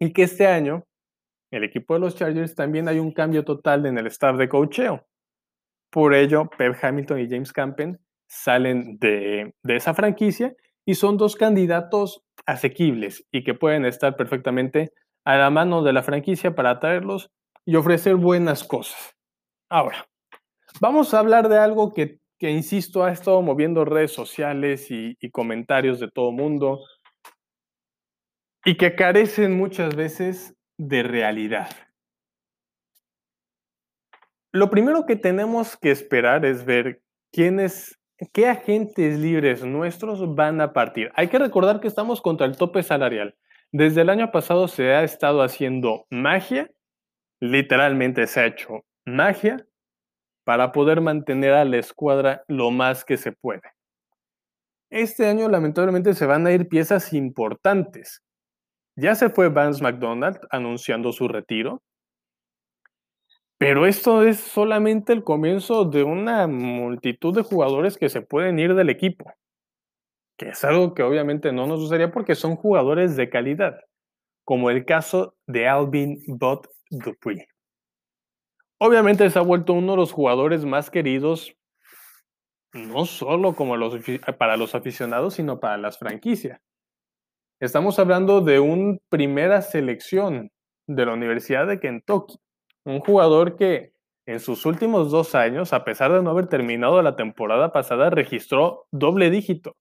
y 0.00 0.12
que 0.12 0.22
este 0.22 0.46
año 0.46 0.84
el 1.50 1.64
equipo 1.64 1.94
de 1.94 2.00
los 2.00 2.16
Chargers 2.16 2.54
también 2.54 2.88
hay 2.88 2.98
un 2.98 3.12
cambio 3.12 3.44
total 3.44 3.86
en 3.86 3.98
el 3.98 4.06
staff 4.08 4.36
de 4.36 4.48
coacheo. 4.48 5.06
Por 5.90 6.14
ello, 6.14 6.50
Pep 6.58 6.76
Hamilton 6.82 7.20
y 7.20 7.28
James 7.28 7.52
Campen 7.52 8.00
salen 8.26 8.98
de, 8.98 9.54
de 9.62 9.76
esa 9.76 9.94
franquicia 9.94 10.54
y 10.84 10.96
son 10.96 11.16
dos 11.16 11.36
candidatos 11.36 12.24
asequibles 12.46 13.24
y 13.30 13.44
que 13.44 13.54
pueden 13.54 13.84
estar 13.84 14.16
perfectamente 14.16 14.92
a 15.24 15.36
la 15.36 15.50
mano 15.50 15.82
de 15.82 15.92
la 15.92 16.02
franquicia 16.02 16.54
para 16.54 16.78
traerlos 16.80 17.30
y 17.64 17.76
ofrecer 17.76 18.16
buenas 18.16 18.64
cosas. 18.64 19.14
Ahora, 19.70 20.06
vamos 20.80 21.14
a 21.14 21.18
hablar 21.18 21.48
de 21.48 21.58
algo 21.58 21.94
que, 21.94 22.18
que 22.38 22.50
insisto, 22.50 23.04
ha 23.04 23.12
estado 23.12 23.40
moviendo 23.42 23.84
redes 23.84 24.12
sociales 24.12 24.90
y, 24.90 25.16
y 25.20 25.30
comentarios 25.30 25.98
de 26.00 26.10
todo 26.10 26.30
mundo 26.30 26.80
y 28.64 28.76
que 28.76 28.94
carecen 28.94 29.56
muchas 29.56 29.94
veces 29.94 30.54
de 30.78 31.02
realidad. 31.02 31.68
Lo 34.52 34.70
primero 34.70 35.04
que 35.04 35.16
tenemos 35.16 35.76
que 35.76 35.90
esperar 35.90 36.44
es 36.44 36.64
ver 36.64 37.02
quiénes, 37.32 37.98
qué 38.32 38.48
agentes 38.48 39.18
libres 39.18 39.64
nuestros 39.64 40.34
van 40.34 40.60
a 40.60 40.72
partir. 40.72 41.10
Hay 41.16 41.28
que 41.28 41.38
recordar 41.38 41.80
que 41.80 41.88
estamos 41.88 42.20
contra 42.20 42.46
el 42.46 42.56
tope 42.56 42.82
salarial. 42.82 43.34
Desde 43.76 44.02
el 44.02 44.08
año 44.08 44.30
pasado 44.30 44.68
se 44.68 44.92
ha 44.92 45.02
estado 45.02 45.42
haciendo 45.42 46.06
magia, 46.08 46.70
literalmente 47.40 48.28
se 48.28 48.38
ha 48.38 48.46
hecho 48.46 48.84
magia, 49.04 49.66
para 50.44 50.70
poder 50.70 51.00
mantener 51.00 51.54
a 51.54 51.64
la 51.64 51.78
escuadra 51.78 52.44
lo 52.46 52.70
más 52.70 53.04
que 53.04 53.16
se 53.16 53.32
puede. 53.32 53.62
Este 54.92 55.26
año 55.26 55.48
lamentablemente 55.48 56.14
se 56.14 56.24
van 56.24 56.46
a 56.46 56.52
ir 56.52 56.68
piezas 56.68 57.12
importantes. 57.12 58.22
Ya 58.94 59.16
se 59.16 59.28
fue 59.28 59.48
Vance 59.48 59.82
McDonald 59.82 60.38
anunciando 60.50 61.10
su 61.10 61.26
retiro, 61.26 61.82
pero 63.58 63.86
esto 63.86 64.22
es 64.22 64.38
solamente 64.38 65.12
el 65.12 65.24
comienzo 65.24 65.84
de 65.84 66.04
una 66.04 66.46
multitud 66.46 67.34
de 67.34 67.42
jugadores 67.42 67.98
que 67.98 68.08
se 68.08 68.22
pueden 68.22 68.60
ir 68.60 68.76
del 68.76 68.90
equipo 68.90 69.34
que 70.36 70.48
es 70.48 70.64
algo 70.64 70.94
que 70.94 71.02
obviamente 71.02 71.52
no 71.52 71.66
nos 71.66 71.80
gustaría 71.80 72.10
porque 72.10 72.34
son 72.34 72.56
jugadores 72.56 73.16
de 73.16 73.30
calidad, 73.30 73.78
como 74.44 74.70
el 74.70 74.84
caso 74.84 75.36
de 75.46 75.68
Alvin 75.68 76.22
Bot 76.26 76.68
Dupree. 76.90 77.46
Obviamente 78.78 79.30
se 79.30 79.38
ha 79.38 79.42
vuelto 79.42 79.72
uno 79.72 79.92
de 79.92 79.98
los 79.98 80.12
jugadores 80.12 80.64
más 80.64 80.90
queridos, 80.90 81.54
no 82.72 83.04
solo 83.06 83.54
para 84.36 84.56
los 84.56 84.74
aficionados, 84.74 85.34
sino 85.34 85.60
para 85.60 85.78
las 85.78 85.98
franquicias. 85.98 86.60
Estamos 87.60 87.98
hablando 88.00 88.40
de 88.40 88.58
una 88.58 88.98
primera 89.08 89.62
selección 89.62 90.50
de 90.88 91.06
la 91.06 91.12
Universidad 91.12 91.68
de 91.68 91.78
Kentucky, 91.78 92.34
un 92.84 92.98
jugador 92.98 93.56
que 93.56 93.94
en 94.26 94.40
sus 94.40 94.66
últimos 94.66 95.10
dos 95.10 95.34
años, 95.34 95.72
a 95.72 95.84
pesar 95.84 96.12
de 96.12 96.22
no 96.22 96.30
haber 96.30 96.48
terminado 96.48 97.00
la 97.00 97.14
temporada 97.14 97.72
pasada, 97.72 98.10
registró 98.10 98.86
doble 98.90 99.30
dígito 99.30 99.76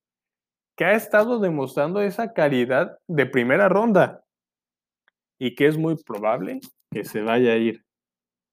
que 0.76 0.86
ha 0.86 0.94
estado 0.94 1.40
demostrando 1.40 2.02
esa 2.02 2.34
calidad 2.34 2.98
de 3.08 3.26
primera 3.26 3.70
ronda 3.70 4.24
y 5.40 5.56
que 5.56 5.68
es 5.68 5.78
muy 5.78 5.96
probable 5.96 6.60
que 6.92 7.04
se 7.04 7.22
vaya 7.22 7.54
a 7.54 7.58
ir. 7.58 7.84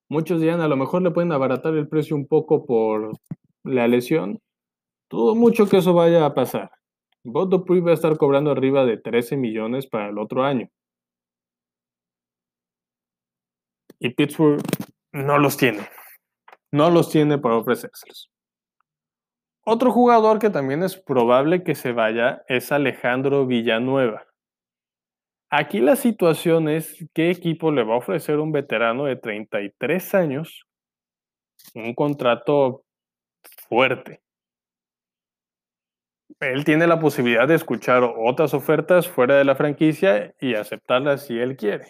Muchos 0.09 0.41
dirán, 0.41 0.61
a 0.61 0.69
lo 0.69 0.77
mejor 0.77 1.03
le 1.03 1.13
pueden 1.13 1.33
abaratar 1.33 1.75
el 1.75 1.89
precio 1.89 2.17
un 2.17 2.27
poco 2.27 2.67
por 2.67 3.13
la 3.65 3.87
lesión. 3.87 4.41
Todo 5.09 5.35
mucho 5.35 5.69
que 5.69 5.79
eso 5.79 5.95
vaya 5.95 6.27
a 6.27 6.35
pasar. 6.35 6.71
Bodo 7.23 7.65
Puy 7.65 7.81
va 7.81 7.93
a 7.93 7.95
estar 7.95 8.17
cobrando 8.17 8.51
arriba 8.51 8.85
de 8.85 8.97
13 8.97 9.37
millones 9.37 9.87
para 9.87 10.09
el 10.09 10.19
otro 10.19 10.43
año. 10.43 10.69
Y 13.99 14.11
Pittsburgh 14.11 14.63
no 15.13 15.39
los 15.39 15.57
tiene. 15.57 15.87
No 16.73 16.91
los 16.91 17.11
tiene 17.11 17.39
para 17.39 17.57
ofrecérselos. 17.57 18.30
Otro 19.73 19.93
jugador 19.93 20.41
que 20.41 20.51
también 20.51 20.83
es 20.83 20.97
probable 20.97 21.63
que 21.63 21.77
se 21.77 21.93
vaya 21.93 22.43
es 22.49 22.73
Alejandro 22.73 23.47
Villanueva. 23.47 24.27
Aquí 25.49 25.79
la 25.79 25.95
situación 25.95 26.69
es 26.69 27.07
qué 27.15 27.31
equipo 27.31 27.71
le 27.71 27.85
va 27.85 27.95
a 27.95 27.99
ofrecer 27.99 28.41
un 28.41 28.51
veterano 28.51 29.05
de 29.05 29.15
33 29.15 30.15
años 30.17 30.67
un 31.77 31.95
contrato 31.95 32.83
fuerte. 33.69 34.21
Él 36.41 36.65
tiene 36.65 36.89
la 36.89 36.99
posibilidad 36.99 37.47
de 37.47 37.55
escuchar 37.55 38.03
otras 38.03 38.55
ofertas 38.55 39.07
fuera 39.07 39.37
de 39.37 39.45
la 39.45 39.55
franquicia 39.55 40.35
y 40.41 40.57
aceptarlas 40.57 41.27
si 41.27 41.39
él 41.39 41.57
quiere. 41.57 41.87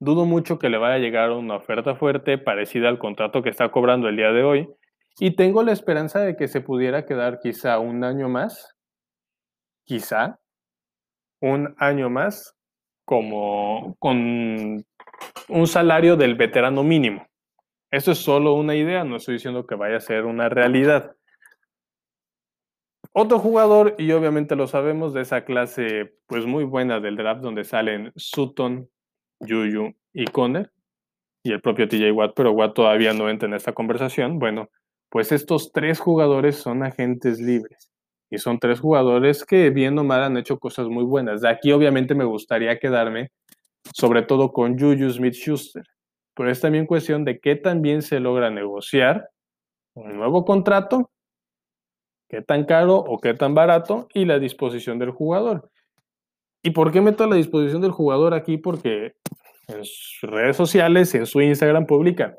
Dudo 0.00 0.24
mucho 0.24 0.58
que 0.58 0.70
le 0.70 0.78
vaya 0.78 0.94
a 0.94 0.98
llegar 0.98 1.30
una 1.30 1.56
oferta 1.56 1.94
fuerte 1.94 2.38
parecida 2.38 2.88
al 2.88 2.98
contrato 2.98 3.42
que 3.42 3.50
está 3.50 3.70
cobrando 3.70 4.08
el 4.08 4.16
día 4.16 4.32
de 4.32 4.44
hoy, 4.44 4.68
y 5.18 5.36
tengo 5.36 5.62
la 5.62 5.72
esperanza 5.72 6.20
de 6.20 6.36
que 6.36 6.48
se 6.48 6.60
pudiera 6.60 7.06
quedar 7.06 7.40
quizá 7.40 7.78
un 7.78 8.04
año 8.04 8.28
más, 8.28 8.74
quizá 9.84 10.40
un 11.40 11.74
año 11.78 12.10
más, 12.10 12.56
como 13.04 13.96
con 13.98 14.84
un 15.48 15.66
salario 15.66 16.16
del 16.16 16.34
veterano 16.34 16.82
mínimo. 16.82 17.26
Esto 17.90 18.12
es 18.12 18.18
solo 18.18 18.54
una 18.54 18.74
idea, 18.74 19.04
no 19.04 19.16
estoy 19.16 19.34
diciendo 19.34 19.66
que 19.66 19.76
vaya 19.76 19.98
a 19.98 20.00
ser 20.00 20.24
una 20.24 20.48
realidad. 20.48 21.14
Otro 23.12 23.38
jugador, 23.38 23.94
y 23.98 24.10
obviamente 24.10 24.56
lo 24.56 24.66
sabemos, 24.66 25.14
de 25.14 25.20
esa 25.20 25.44
clase 25.44 26.16
pues 26.26 26.46
muy 26.46 26.64
buena 26.64 26.98
del 26.98 27.16
draft 27.16 27.42
donde 27.42 27.62
salen 27.62 28.12
Sutton, 28.16 28.88
Juju 29.38 29.94
y 30.12 30.24
Conner, 30.24 30.72
y 31.44 31.52
el 31.52 31.60
propio 31.60 31.86
TJ 31.86 32.10
Watt, 32.10 32.32
pero 32.34 32.50
Watt 32.52 32.74
todavía 32.74 33.12
no 33.12 33.28
entra 33.28 33.46
en 33.46 33.54
esta 33.54 33.72
conversación. 33.72 34.40
Bueno, 34.40 34.70
pues 35.14 35.30
estos 35.30 35.70
tres 35.70 36.00
jugadores 36.00 36.56
son 36.56 36.82
agentes 36.82 37.38
libres. 37.38 37.92
Y 38.32 38.38
son 38.38 38.58
tres 38.58 38.80
jugadores 38.80 39.44
que 39.44 39.70
bien 39.70 39.96
o 39.96 40.02
mal 40.02 40.24
han 40.24 40.36
hecho 40.36 40.58
cosas 40.58 40.88
muy 40.88 41.04
buenas. 41.04 41.40
De 41.40 41.48
aquí 41.48 41.70
obviamente 41.70 42.16
me 42.16 42.24
gustaría 42.24 42.80
quedarme 42.80 43.30
sobre 43.92 44.22
todo 44.22 44.52
con 44.52 44.76
Juju 44.76 45.08
Smith-Schuster. 45.08 45.84
Pero 46.34 46.50
es 46.50 46.60
también 46.60 46.86
cuestión 46.86 47.24
de 47.24 47.38
qué 47.38 47.54
también 47.54 48.02
se 48.02 48.18
logra 48.18 48.50
negociar 48.50 49.28
un 49.94 50.16
nuevo 50.16 50.44
contrato, 50.44 51.08
qué 52.28 52.42
tan 52.42 52.64
caro 52.64 52.96
o 52.96 53.20
qué 53.20 53.34
tan 53.34 53.54
barato 53.54 54.08
y 54.14 54.24
la 54.24 54.40
disposición 54.40 54.98
del 54.98 55.12
jugador. 55.12 55.70
¿Y 56.60 56.70
por 56.70 56.90
qué 56.90 57.00
meto 57.00 57.28
la 57.28 57.36
disposición 57.36 57.82
del 57.82 57.92
jugador 57.92 58.34
aquí? 58.34 58.58
Porque 58.58 59.14
en 59.68 59.84
sus 59.84 60.28
redes 60.28 60.56
sociales, 60.56 61.14
en 61.14 61.26
su 61.26 61.40
Instagram 61.40 61.86
publica, 61.86 62.36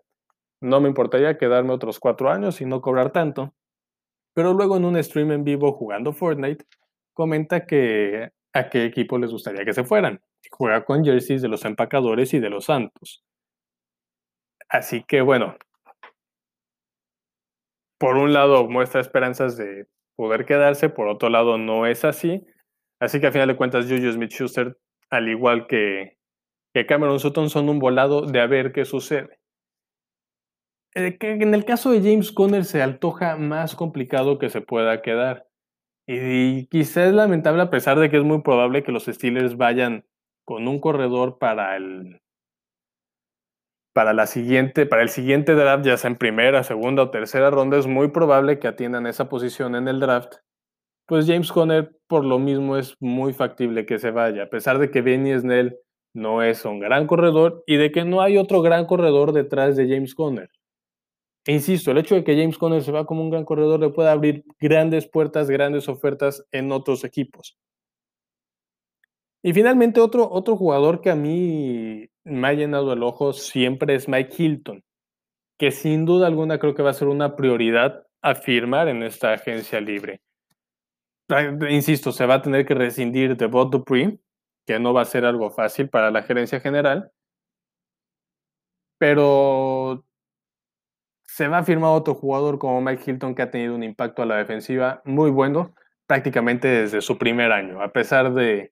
no 0.66 0.82
me 0.82 0.90
importaría 0.90 1.38
quedarme 1.38 1.74
otros 1.74 2.00
cuatro 2.00 2.30
años 2.30 2.60
y 2.60 2.66
no 2.66 2.82
cobrar 2.82 3.12
tanto. 3.12 3.54
Pero 4.34 4.54
luego 4.54 4.78
en 4.78 4.86
un 4.86 5.02
stream 5.02 5.32
en 5.32 5.44
vivo 5.44 5.74
jugando 5.74 6.12
Fortnite, 6.12 6.66
comenta 7.14 7.66
que 7.66 8.32
a 8.54 8.70
qué 8.70 8.86
equipo 8.86 9.18
les 9.18 9.32
gustaría 9.32 9.64
que 9.64 9.74
se 9.74 9.84
fueran. 9.84 10.22
Juega 10.52 10.84
con 10.84 11.06
jerseys 11.06 11.42
de 11.42 11.48
los 11.48 11.66
empacadores 11.66 12.34
y 12.34 12.40
de 12.40 12.50
los 12.50 12.66
santos. 12.66 13.24
Así 14.68 15.04
que 15.04 15.22
bueno, 15.22 15.56
por 18.00 18.18
un 18.18 18.34
lado 18.34 18.68
muestra 18.68 19.02
esperanzas 19.02 19.58
de 19.58 19.88
poder 20.16 20.46
quedarse, 20.46 20.90
por 20.90 21.08
otro 21.08 21.30
lado 21.30 21.58
no 21.58 21.86
es 21.86 22.04
así. 22.04 22.46
Así 23.00 23.20
que 23.20 23.28
a 23.28 23.32
final 23.32 23.50
de 23.50 23.56
cuentas, 23.56 23.86
Juju 23.86 24.12
Smith-Schuster, 24.12 24.78
al 25.10 25.30
igual 25.30 25.68
que, 25.68 26.18
que 26.74 26.86
Cameron 26.86 27.20
Sutton, 27.20 27.50
son 27.50 27.70
un 27.70 27.80
volado 27.80 28.22
de 28.26 28.40
a 28.40 28.48
ver 28.48 28.72
qué 28.72 28.86
sucede. 28.86 29.40
Eh, 30.96 31.18
en 31.20 31.54
el 31.54 31.66
caso 31.66 31.92
de 31.92 32.00
James 32.00 32.32
Conner 32.32 32.64
se 32.64 32.82
antoja 32.82 33.36
más 33.36 33.76
complicado 33.76 34.40
que 34.40 34.50
se 34.50 34.62
pueda 34.62 35.02
quedar. 35.02 35.46
Y, 36.08 36.68
quizás 36.68 37.08
es 37.10 37.14
lamentable 37.14 37.64
a 37.64 37.70
pesar 37.70 38.00
de 38.00 38.10
que 38.10 38.18
es 38.18 38.24
muy 38.24 38.42
probable 38.42 38.84
que 38.84 38.92
los 38.92 39.06
Steelers 39.06 39.58
vayan 39.58 40.06
con 40.46 40.68
un 40.68 40.80
corredor 40.80 41.38
para 41.40 41.76
el 41.76 42.22
para 43.94 44.14
la 44.14 44.28
siguiente, 44.28 44.86
para 44.86 45.04
el 45.04 45.10
siguiente 45.10 45.56
draft, 45.56 45.86
ya 45.86 45.96
sea 45.98 46.10
en 46.10 46.18
primera, 46.18 46.64
segunda 46.64 47.04
o 47.04 47.12
tercera 47.12 47.50
ronda, 47.50 47.78
es 47.78 47.88
muy 47.88 48.10
probable 48.10 48.60
que 48.60 48.68
atiendan 48.68 49.08
esa 49.08 49.30
posición 49.30 49.74
en 49.76 49.88
el 49.88 50.02
draft. 50.02 50.36
Pues 51.08 51.28
James 51.28 51.52
Conner, 51.52 51.98
por 52.08 52.26
lo 52.26 52.38
mismo, 52.38 52.78
es 52.78 52.96
muy 53.00 53.32
factible 53.34 53.86
que 53.86 53.98
se 54.00 54.12
vaya, 54.12 54.44
a 54.44 54.50
pesar 54.50 54.80
de 54.80 54.92
que 54.92 55.02
Benny 55.02 55.40
Snell 55.40 55.78
no 56.14 56.44
es 56.44 56.66
un 56.66 56.80
gran 56.80 57.08
corredor 57.08 57.64
y 57.68 57.78
de 57.78 57.92
que 57.92 58.04
no 58.04 58.22
hay 58.22 58.38
otro 58.38 58.62
gran 58.62 58.86
corredor 58.86 59.32
detrás 59.32 59.78
de 59.78 59.88
James 59.88 60.14
Conner. 60.14 60.50
Insisto, 61.48 61.92
el 61.92 62.00
hecho 62.00 62.16
de 62.16 62.24
que 62.24 62.36
James 62.36 62.58
Conner 62.58 62.84
se 62.84 62.92
va 62.92 63.06
como 63.06 63.22
un 63.22 63.30
gran 63.30 63.46
corredor 63.46 63.80
le 63.80 63.90
puede 63.90 64.10
abrir 64.10 64.44
grandes 64.60 65.08
puertas, 65.08 65.50
grandes 65.50 65.88
ofertas 65.88 66.44
en 66.52 66.72
otros 66.72 67.04
equipos. 67.04 67.56
Y 69.44 69.54
finalmente 69.54 70.02
otro, 70.02 70.28
otro 70.32 70.58
jugador 70.58 71.02
que 71.02 71.12
a 71.12 71.16
mí 71.16 72.10
me 72.24 72.48
ha 72.48 72.54
llenado 72.54 72.94
el 72.94 73.04
ojo 73.04 73.32
siempre 73.32 73.94
es 73.94 74.10
Mike 74.10 74.34
Hilton, 74.36 74.84
que 75.60 75.70
sin 75.70 76.06
duda 76.06 76.26
alguna 76.26 76.58
creo 76.58 76.74
que 76.74 76.82
va 76.82 76.90
a 76.90 76.94
ser 76.94 77.10
una 77.10 77.36
prioridad 77.36 78.08
a 78.24 78.34
firmar 78.34 78.88
en 78.88 79.04
esta 79.04 79.34
agencia 79.34 79.80
libre. 79.80 80.22
Insisto, 81.70 82.12
se 82.12 82.26
va 82.26 82.36
a 82.36 82.42
tener 82.42 82.66
que 82.66 82.74
rescindir 82.74 83.38
de 83.38 83.46
Bob 83.46 83.70
Dupree, 83.70 84.20
que 84.66 84.80
no 84.80 84.94
va 84.94 85.02
a 85.02 85.06
ser 85.06 85.26
algo 85.26 85.52
fácil 85.52 85.90
para 85.90 86.10
la 86.10 86.24
gerencia 86.24 86.60
general, 86.60 87.12
pero 88.98 90.04
se 91.36 91.50
va 91.50 91.58
a 91.58 91.64
firmar 91.66 91.92
otro 91.92 92.16
jugador 92.16 92.60
como 92.60 92.80
Mike 92.80 93.12
Hilton 93.12 93.36
que 93.36 93.42
ha 93.42 93.52
tenido 93.52 93.76
un 93.76 93.84
impacto 93.84 94.22
a 94.22 94.26
la 94.26 94.38
defensiva 94.38 95.02
muy 95.04 95.30
bueno 95.30 95.76
prácticamente 96.08 96.70
desde 96.70 97.02
su 97.02 97.18
primer 97.18 97.52
año, 97.52 97.82
a 97.82 97.90
pesar 97.90 98.34
de, 98.34 98.72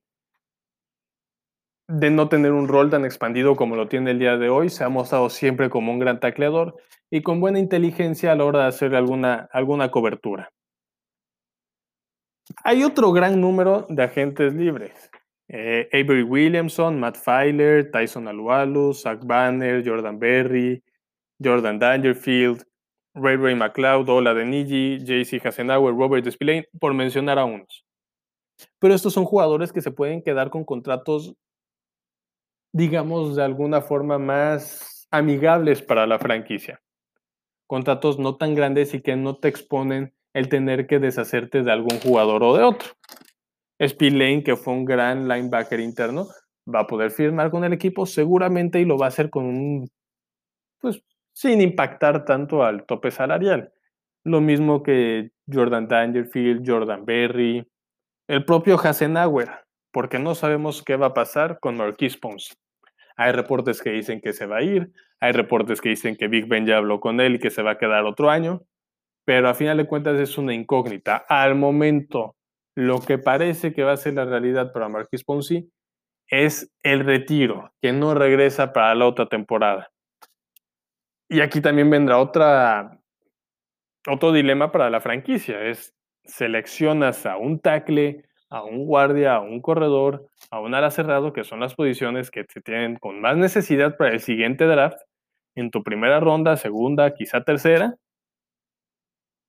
de 1.90 2.10
no 2.10 2.30
tener 2.30 2.54
un 2.54 2.70
rol 2.70 2.90
tan 2.90 3.04
expandido 3.04 3.58
como 3.58 3.76
lo 3.76 3.90
tiene 3.90 4.12
el 4.12 4.20
día 4.20 4.38
de 4.38 4.48
hoy, 4.48 4.70
se 4.70 4.86
ha 4.86 4.88
mostrado 4.88 5.30
siempre 5.30 5.70
como 5.70 5.92
un 5.92 6.00
gran 6.00 6.22
tacleador 6.22 6.78
y 7.12 7.22
con 7.22 7.42
buena 7.42 7.60
inteligencia 7.60 8.32
a 8.32 8.36
la 8.36 8.46
hora 8.46 8.62
de 8.62 8.68
hacer 8.68 8.96
alguna, 8.96 9.50
alguna 9.52 9.92
cobertura. 9.92 10.50
Hay 12.64 12.86
otro 12.86 13.12
gran 13.12 13.42
número 13.42 13.88
de 13.90 14.04
agentes 14.04 14.54
libres. 14.54 15.12
Eh, 15.50 15.90
Avery 15.92 16.24
Williamson, 16.24 16.98
Matt 16.98 17.18
Filer, 17.18 17.92
Tyson 17.92 18.30
Alualu, 18.30 18.94
Zach 18.94 19.20
Banner, 19.26 19.84
Jordan 19.86 20.18
Berry, 20.18 20.82
Jordan 21.44 21.80
Dangerfield, 21.80 22.64
Ray 23.16 23.36
Ray 23.36 23.56
McLeod, 23.56 24.10
Ola 24.10 24.34
Denigi, 24.34 25.00
JC 25.00 25.46
Hasenauer, 25.46 25.96
Robert 25.96 26.26
Despillane, 26.26 26.68
por 26.80 26.94
mencionar 26.94 27.38
a 27.38 27.46
unos. 27.46 27.86
Pero 28.80 28.94
estos 28.94 29.14
son 29.14 29.26
jugadores 29.26 29.72
que 29.72 29.82
se 29.82 29.92
pueden 29.92 30.22
quedar 30.22 30.50
con 30.50 30.64
contratos, 30.64 31.36
digamos, 32.72 33.36
de 33.36 33.44
alguna 33.44 33.82
forma 33.82 34.18
más 34.18 35.08
amigables 35.12 35.82
para 35.82 36.08
la 36.08 36.18
franquicia. 36.18 36.82
Contratos 37.68 38.20
no 38.20 38.36
tan 38.36 38.56
grandes 38.56 38.94
y 38.94 39.02
que 39.02 39.16
no 39.16 39.38
te 39.38 39.48
exponen 39.48 40.14
el 40.34 40.50
tener 40.50 40.88
que 40.88 41.00
deshacerte 41.00 41.62
de 41.62 41.72
algún 41.72 42.00
jugador 42.00 42.44
o 42.44 42.58
de 42.58 42.64
otro. 42.64 42.90
Spillane, 43.82 44.44
que 44.44 44.56
fue 44.56 44.74
un 44.74 44.86
gran 44.86 45.28
linebacker 45.28 45.80
interno, 45.80 46.28
va 46.74 46.82
a 46.82 46.88
poder 46.88 47.12
firmar 47.12 47.52
con 47.52 47.64
el 47.64 47.74
equipo 47.74 48.06
seguramente 48.06 48.80
y 48.80 48.86
lo 48.86 48.98
va 48.98 49.08
a 49.08 49.10
hacer 49.10 49.30
con 49.30 49.46
un, 49.46 49.90
pues, 50.80 51.04
sin 51.34 51.62
impactar 51.62 52.26
tanto 52.26 52.64
al 52.64 52.86
tope 52.86 53.12
salarial. 53.12 53.74
Lo 54.24 54.40
mismo 54.40 54.84
que 54.84 55.32
Jordan 55.52 55.88
Dangerfield, 55.88 56.64
Jordan 56.66 57.06
Berry, 57.06 57.68
el 58.28 58.46
propio 58.46 58.80
Hasenauer, 58.80 59.50
porque 59.92 60.20
no 60.20 60.36
sabemos 60.36 60.82
qué 60.84 60.96
va 60.96 61.08
a 61.08 61.14
pasar 61.14 61.60
con 61.60 61.78
Marquis 61.78 62.18
Pons. 62.18 62.58
Hay 63.18 63.32
reportes 63.32 63.82
que 63.82 63.92
dicen 63.92 64.22
que 64.22 64.34
se 64.34 64.46
va 64.46 64.58
a 64.58 64.64
ir, 64.64 64.92
hay 65.20 65.32
reportes 65.32 65.82
que 65.82 65.90
dicen 65.90 66.16
que 66.16 66.28
Big 66.28 66.48
Ben 66.48 66.66
ya 66.66 66.78
habló 66.78 67.00
con 67.00 67.20
él 67.20 67.36
y 67.36 67.40
que 67.40 67.50
se 67.50 67.62
va 67.62 67.72
a 67.72 67.78
quedar 67.78 68.06
otro 68.06 68.30
año, 68.30 68.62
pero 69.26 69.50
a 69.50 69.54
final 69.54 69.78
de 69.78 69.88
cuentas 69.88 70.20
es 70.20 70.38
una 70.38 70.54
incógnita. 70.54 71.26
Al 71.30 71.56
momento, 71.56 72.36
lo 72.76 73.02
que 73.02 73.18
parece 73.18 73.74
que 73.74 73.84
va 73.84 73.94
a 73.94 73.98
ser 73.98 74.16
la 74.16 74.26
realidad 74.26 74.74
para 74.74 74.90
Marquis 74.90 75.24
Ponzi 75.24 75.70
es 76.28 76.72
el 76.82 77.06
retiro, 77.06 77.72
que 77.82 77.94
no 77.94 78.16
regresa 78.16 78.74
para 78.74 78.96
la 78.96 79.06
otra 79.06 79.28
temporada. 79.28 79.93
Y 81.34 81.42
aquí 81.42 81.62
también 81.62 81.90
vendrá 81.90 82.20
otra, 82.20 83.00
otro 84.08 84.32
dilema 84.32 84.72
para 84.72 84.92
la 84.92 85.02
franquicia, 85.02 85.64
es 85.64 85.92
seleccionas 86.24 87.26
a 87.26 87.38
un 87.38 87.60
tackle, 87.60 88.24
a 88.52 88.64
un 88.64 88.86
guardia, 88.86 89.38
a 89.38 89.40
un 89.40 89.60
corredor, 89.60 90.28
a 90.52 90.60
un 90.60 90.76
ala 90.76 90.92
cerrado, 90.92 91.34
que 91.34 91.44
son 91.44 91.60
las 91.60 91.74
posiciones 91.74 92.30
que 92.30 92.46
se 92.48 92.62
tienen 92.62 92.98
con 92.98 93.20
más 93.20 93.36
necesidad 93.36 93.98
para 93.98 94.12
el 94.12 94.20
siguiente 94.20 94.66
draft, 94.66 95.00
en 95.56 95.72
tu 95.72 95.82
primera 95.82 96.20
ronda, 96.20 96.56
segunda, 96.56 97.16
quizá 97.16 97.44
tercera, 97.44 97.96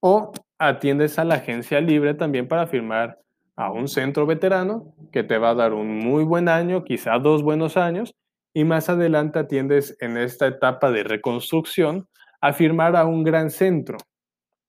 o 0.00 0.32
atiendes 0.58 1.18
a 1.18 1.24
la 1.26 1.34
agencia 1.34 1.82
libre 1.82 2.14
también 2.14 2.48
para 2.48 2.66
firmar 2.66 3.18
a 3.56 3.70
un 3.70 3.88
centro 3.88 4.24
veterano 4.24 4.94
que 5.12 5.22
te 5.22 5.36
va 5.36 5.50
a 5.50 5.54
dar 5.54 5.74
un 5.74 5.98
muy 5.98 6.24
buen 6.24 6.48
año, 6.48 6.82
quizá 6.82 7.18
dos 7.18 7.42
buenos 7.42 7.76
años, 7.76 8.14
y 8.54 8.64
más 8.64 8.88
adelante 8.88 9.40
atiendes 9.40 9.96
en 10.00 10.16
esta 10.16 10.46
etapa 10.46 10.92
de 10.92 11.02
reconstrucción 11.02 12.08
a 12.40 12.52
firmar 12.52 12.96
a 12.96 13.04
un 13.04 13.24
gran 13.24 13.50
centro. 13.50 13.98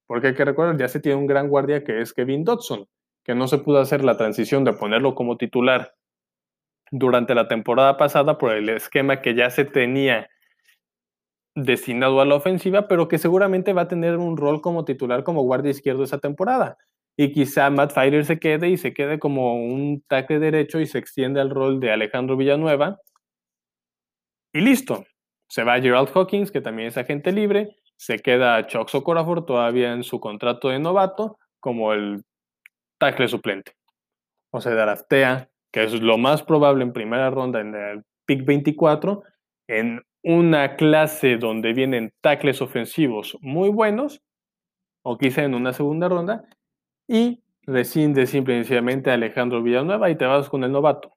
Porque 0.07 0.27
hay 0.27 0.33
que 0.33 0.43
recordar, 0.43 0.77
ya 0.77 0.87
se 0.87 0.99
tiene 0.99 1.17
un 1.17 1.27
gran 1.27 1.47
guardia 1.47 1.83
que 1.83 2.01
es 2.01 2.11
Kevin 2.11 2.43
Dodson, 2.43 2.87
que 3.23 3.35
no 3.35 3.47
se 3.47 3.59
pudo 3.59 3.79
hacer 3.79 4.03
la 4.03 4.17
transición 4.17 4.63
de 4.63 4.73
ponerlo 4.73 5.13
como 5.13 5.37
titular 5.37 5.93
durante 6.91 7.35
la 7.35 7.47
temporada 7.47 7.97
pasada 7.97 8.37
por 8.37 8.53
el 8.53 8.69
esquema 8.69 9.21
que 9.21 9.35
ya 9.35 9.49
se 9.49 9.65
tenía 9.65 10.29
destinado 11.55 12.21
a 12.21 12.25
la 12.25 12.35
ofensiva, 12.35 12.87
pero 12.87 13.07
que 13.07 13.17
seguramente 13.17 13.73
va 13.73 13.83
a 13.83 13.87
tener 13.87 14.17
un 14.17 14.35
rol 14.35 14.61
como 14.61 14.83
titular 14.83 15.23
como 15.23 15.43
guardia 15.43 15.71
izquierdo 15.71 16.03
esa 16.03 16.17
temporada. 16.17 16.77
Y 17.17 17.31
quizá 17.31 17.69
Matt 17.69 17.93
Filer 17.93 18.25
se 18.25 18.39
quede 18.39 18.69
y 18.69 18.77
se 18.77 18.93
quede 18.93 19.19
como 19.19 19.55
un 19.55 20.03
tackle 20.07 20.39
derecho 20.39 20.79
y 20.79 20.85
se 20.85 20.97
extiende 20.97 21.39
al 21.39 21.49
rol 21.49 21.79
de 21.79 21.91
Alejandro 21.91 22.35
Villanueva, 22.35 22.99
y 24.55 24.61
listo. 24.61 25.05
Se 25.49 25.63
va 25.63 25.81
Gerald 25.81 26.09
Hawkins, 26.15 26.49
que 26.49 26.61
también 26.61 26.87
es 26.87 26.97
agente 26.97 27.33
libre. 27.33 27.75
Se 27.97 28.19
queda 28.19 28.65
Chuck 28.65 28.87
Socorafor 28.87 29.45
todavía 29.45 29.91
en 29.91 30.03
su 30.03 30.19
contrato 30.21 30.69
de 30.69 30.79
novato 30.79 31.37
como 31.59 31.91
el 31.91 32.23
tackle 32.97 33.27
suplente. 33.27 33.73
O 34.51 34.61
se 34.61 34.71
draftea, 34.71 35.49
que 35.73 35.83
es 35.83 36.01
lo 36.01 36.17
más 36.17 36.41
probable 36.41 36.83
en 36.83 36.93
primera 36.93 37.29
ronda 37.29 37.59
en 37.59 37.75
el 37.75 38.03
pick 38.25 38.45
24, 38.45 39.23
en 39.67 40.01
una 40.23 40.77
clase 40.77 41.35
donde 41.35 41.73
vienen 41.73 42.13
tackles 42.21 42.61
ofensivos 42.61 43.37
muy 43.41 43.69
buenos, 43.69 44.21
o 45.03 45.17
quizá 45.17 45.43
en 45.43 45.53
una 45.53 45.73
segunda 45.73 46.07
ronda, 46.07 46.45
y 47.07 47.43
rescinde 47.63 48.25
simplemente 48.25 49.11
a 49.11 49.15
Alejandro 49.15 49.61
Villanueva 49.61 50.09
y 50.09 50.15
te 50.15 50.25
vas 50.25 50.47
con 50.47 50.63
el 50.63 50.71
novato. 50.71 51.13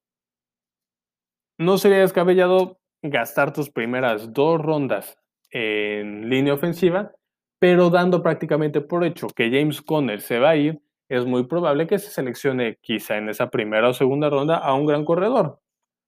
No 1.57 1.79
sería 1.79 1.98
descabellado 1.98 2.77
gastar 3.02 3.52
tus 3.52 3.70
primeras 3.70 4.32
dos 4.32 4.61
rondas 4.61 5.18
en 5.50 6.28
línea 6.28 6.54
ofensiva, 6.54 7.12
pero 7.58 7.90
dando 7.90 8.22
prácticamente 8.22 8.80
por 8.80 9.04
hecho 9.04 9.28
que 9.28 9.50
James 9.50 9.82
Conner 9.82 10.20
se 10.20 10.38
va 10.38 10.50
a 10.50 10.56
ir, 10.56 10.80
es 11.08 11.24
muy 11.24 11.44
probable 11.44 11.87
que 11.87 11.98
se 11.98 12.11
seleccione 12.11 12.76
quizá 12.80 13.16
en 13.16 13.28
esa 13.28 13.50
primera 13.50 13.88
o 13.88 13.94
segunda 13.94 14.28
ronda 14.28 14.58
a 14.58 14.74
un 14.74 14.87
gran 14.87 15.04
corredor. 15.04 15.61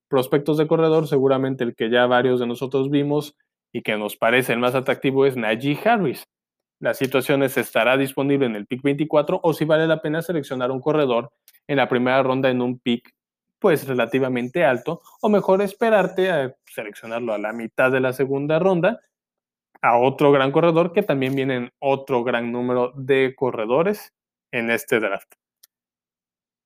Prospectos 0.07 0.57
de 0.57 0.67
corredor, 0.67 1.07
seguramente 1.07 1.63
el 1.63 1.75
que 1.75 1.89
ya 1.89 2.05
varios 2.05 2.39
de 2.39 2.47
nosotros 2.47 2.89
vimos 2.89 3.35
y 3.73 3.81
que 3.81 3.97
nos 3.97 4.15
parece 4.15 4.53
el 4.53 4.59
más 4.59 4.75
atractivo 4.75 5.25
es 5.25 5.35
Najee 5.35 5.79
Harris. 5.83 6.27
La 6.79 6.93
situación 6.93 7.43
es, 7.43 7.57
¿estará 7.57 7.97
disponible 7.97 8.45
en 8.45 8.55
el 8.55 8.67
pick 8.67 8.81
24 8.81 9.39
o 9.41 9.53
si 9.53 9.65
vale 9.65 9.87
la 9.87 10.01
pena 10.01 10.21
seleccionar 10.21 10.71
un 10.71 10.81
corredor 10.81 11.31
en 11.67 11.77
la 11.77 11.87
primera 11.87 12.21
ronda 12.23 12.49
en 12.49 12.61
un 12.61 12.79
pick 12.79 13.13
pues 13.61 13.87
relativamente 13.87 14.65
alto, 14.65 15.01
o 15.21 15.29
mejor 15.29 15.61
esperarte 15.61 16.31
a 16.31 16.55
seleccionarlo 16.65 17.31
a 17.31 17.37
la 17.37 17.53
mitad 17.53 17.91
de 17.91 17.99
la 17.99 18.11
segunda 18.11 18.57
ronda 18.57 18.99
a 19.83 19.97
otro 19.97 20.31
gran 20.31 20.51
corredor 20.51 20.93
que 20.93 21.03
también 21.03 21.35
vienen 21.35 21.71
otro 21.79 22.23
gran 22.23 22.51
número 22.51 22.91
de 22.95 23.33
corredores 23.35 24.13
en 24.51 24.71
este 24.71 24.99
draft. 24.99 25.31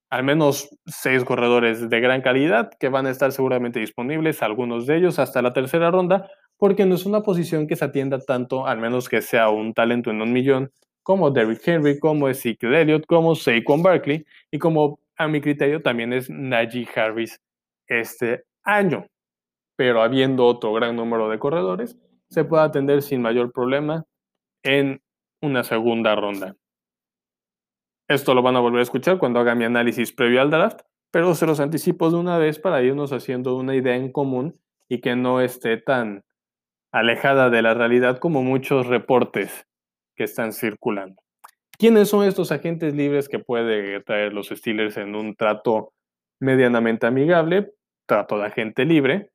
Al 0.09 0.23
menos 0.23 0.69
seis 0.85 1.25
corredores 1.25 1.89
de 1.89 1.99
gran 1.99 2.21
calidad 2.21 2.71
que 2.79 2.87
van 2.87 3.07
a 3.07 3.09
estar 3.09 3.33
seguramente 3.33 3.81
disponibles, 3.81 4.41
algunos 4.41 4.87
de 4.87 4.97
ellos 4.97 5.19
hasta 5.19 5.41
la 5.41 5.51
tercera 5.51 5.91
ronda, 5.91 6.29
porque 6.57 6.85
no 6.85 6.95
es 6.95 7.05
una 7.05 7.23
posición 7.23 7.67
que 7.67 7.75
se 7.75 7.83
atienda 7.83 8.19
tanto, 8.19 8.67
al 8.67 8.79
menos 8.79 9.09
que 9.09 9.21
sea 9.21 9.49
un 9.49 9.73
talento 9.73 10.11
en 10.11 10.21
un 10.21 10.31
millón, 10.31 10.71
como 11.03 11.29
Derrick 11.29 11.67
Henry, 11.67 11.99
como 11.99 12.29
Ezekiel 12.29 12.75
Elliott, 12.75 13.05
como 13.05 13.35
Saquon 13.35 13.83
Barkley 13.83 14.25
y 14.49 14.59
como 14.59 14.99
a 15.17 15.27
mi 15.27 15.41
criterio 15.41 15.81
también 15.81 16.13
es 16.13 16.29
Najee 16.29 16.87
Harris 16.95 17.41
este 17.87 18.43
año. 18.63 19.07
Pero 19.77 20.01
habiendo 20.01 20.45
otro 20.45 20.73
gran 20.73 20.95
número 20.95 21.29
de 21.29 21.39
corredores, 21.39 21.97
se 22.29 22.45
puede 22.45 22.63
atender 22.63 23.01
sin 23.01 23.21
mayor 23.21 23.51
problema 23.51 24.05
en 24.63 25.01
una 25.41 25.63
segunda 25.63 26.15
ronda. 26.15 26.55
Esto 28.07 28.33
lo 28.33 28.41
van 28.41 28.55
a 28.55 28.59
volver 28.59 28.79
a 28.79 28.83
escuchar 28.83 29.17
cuando 29.17 29.39
haga 29.39 29.55
mi 29.55 29.63
análisis 29.63 30.11
previo 30.13 30.41
al 30.41 30.51
draft, 30.51 30.81
pero 31.11 31.33
se 31.33 31.45
los 31.45 31.59
anticipo 31.59 32.09
de 32.09 32.17
una 32.17 32.37
vez 32.37 32.59
para 32.59 32.83
irnos 32.83 33.11
haciendo 33.11 33.55
una 33.55 33.75
idea 33.75 33.95
en 33.95 34.11
común 34.11 34.59
y 34.89 35.01
que 35.01 35.15
no 35.15 35.41
esté 35.41 35.77
tan 35.77 36.23
alejada 36.91 37.49
de 37.49 37.61
la 37.61 37.73
realidad 37.73 38.19
como 38.19 38.43
muchos 38.43 38.87
reportes 38.87 39.67
que 40.15 40.25
están 40.25 40.53
circulando. 40.53 41.24
¿Quiénes 41.77 42.09
son 42.09 42.25
estos 42.25 42.51
agentes 42.51 42.93
libres 42.93 43.27
que 43.27 43.39
puede 43.39 44.01
traer 44.01 44.33
los 44.33 44.49
Steelers 44.49 44.97
en 44.97 45.15
un 45.15 45.35
trato 45.35 45.93
medianamente 46.39 47.05
amigable? 47.05 47.73
Trato 48.07 48.37
de 48.37 48.45
agente 48.45 48.85
libre, 48.85 49.31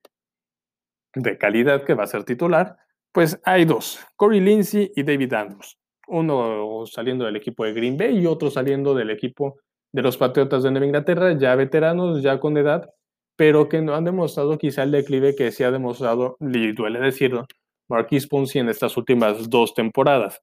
de 1.15 1.39
calidad 1.39 1.85
que 1.85 1.95
va 1.95 2.05
a 2.05 2.09
ser 2.09 2.25
titular. 2.25 2.77
Pues 3.13 3.41
hay 3.45 3.65
dos, 3.65 4.01
Corey 4.17 4.41
Lindsey 4.41 4.93
y 4.95 5.03
David 5.03 5.35
Andrews. 5.35 5.77
Uno 6.07 6.85
saliendo 6.87 7.25
del 7.25 7.37
equipo 7.37 7.65
de 7.65 7.73
Green 7.73 7.97
Bay 7.97 8.19
y 8.19 8.27
otro 8.27 8.51
saliendo 8.51 8.95
del 8.95 9.11
equipo 9.11 9.59
de 9.93 10.03
los 10.03 10.17
Patriotas 10.17 10.63
de 10.63 10.71
Nueva 10.71 10.87
Inglaterra, 10.87 11.37
ya 11.37 11.55
veteranos, 11.57 12.23
ya 12.23 12.39
con 12.39 12.57
edad, 12.57 12.89
pero 13.37 13.69
que 13.69 13.83
no 13.83 13.95
han 13.95 14.05
demostrado 14.05 14.57
quizá 14.59 14.85
el 14.85 14.93
declive 14.93 15.35
que 15.35 15.51
se 15.51 15.65
ha 15.65 15.71
demostrado, 15.71 16.37
y 16.41 16.73
duele 16.73 17.01
decirlo, 17.01 17.47
Marquis 17.89 18.29
Ponzi 18.29 18.61
en 18.61 18.69
estas 18.69 18.97
últimas 18.97 19.51
dos 19.51 19.75
temporadas. 19.75 20.41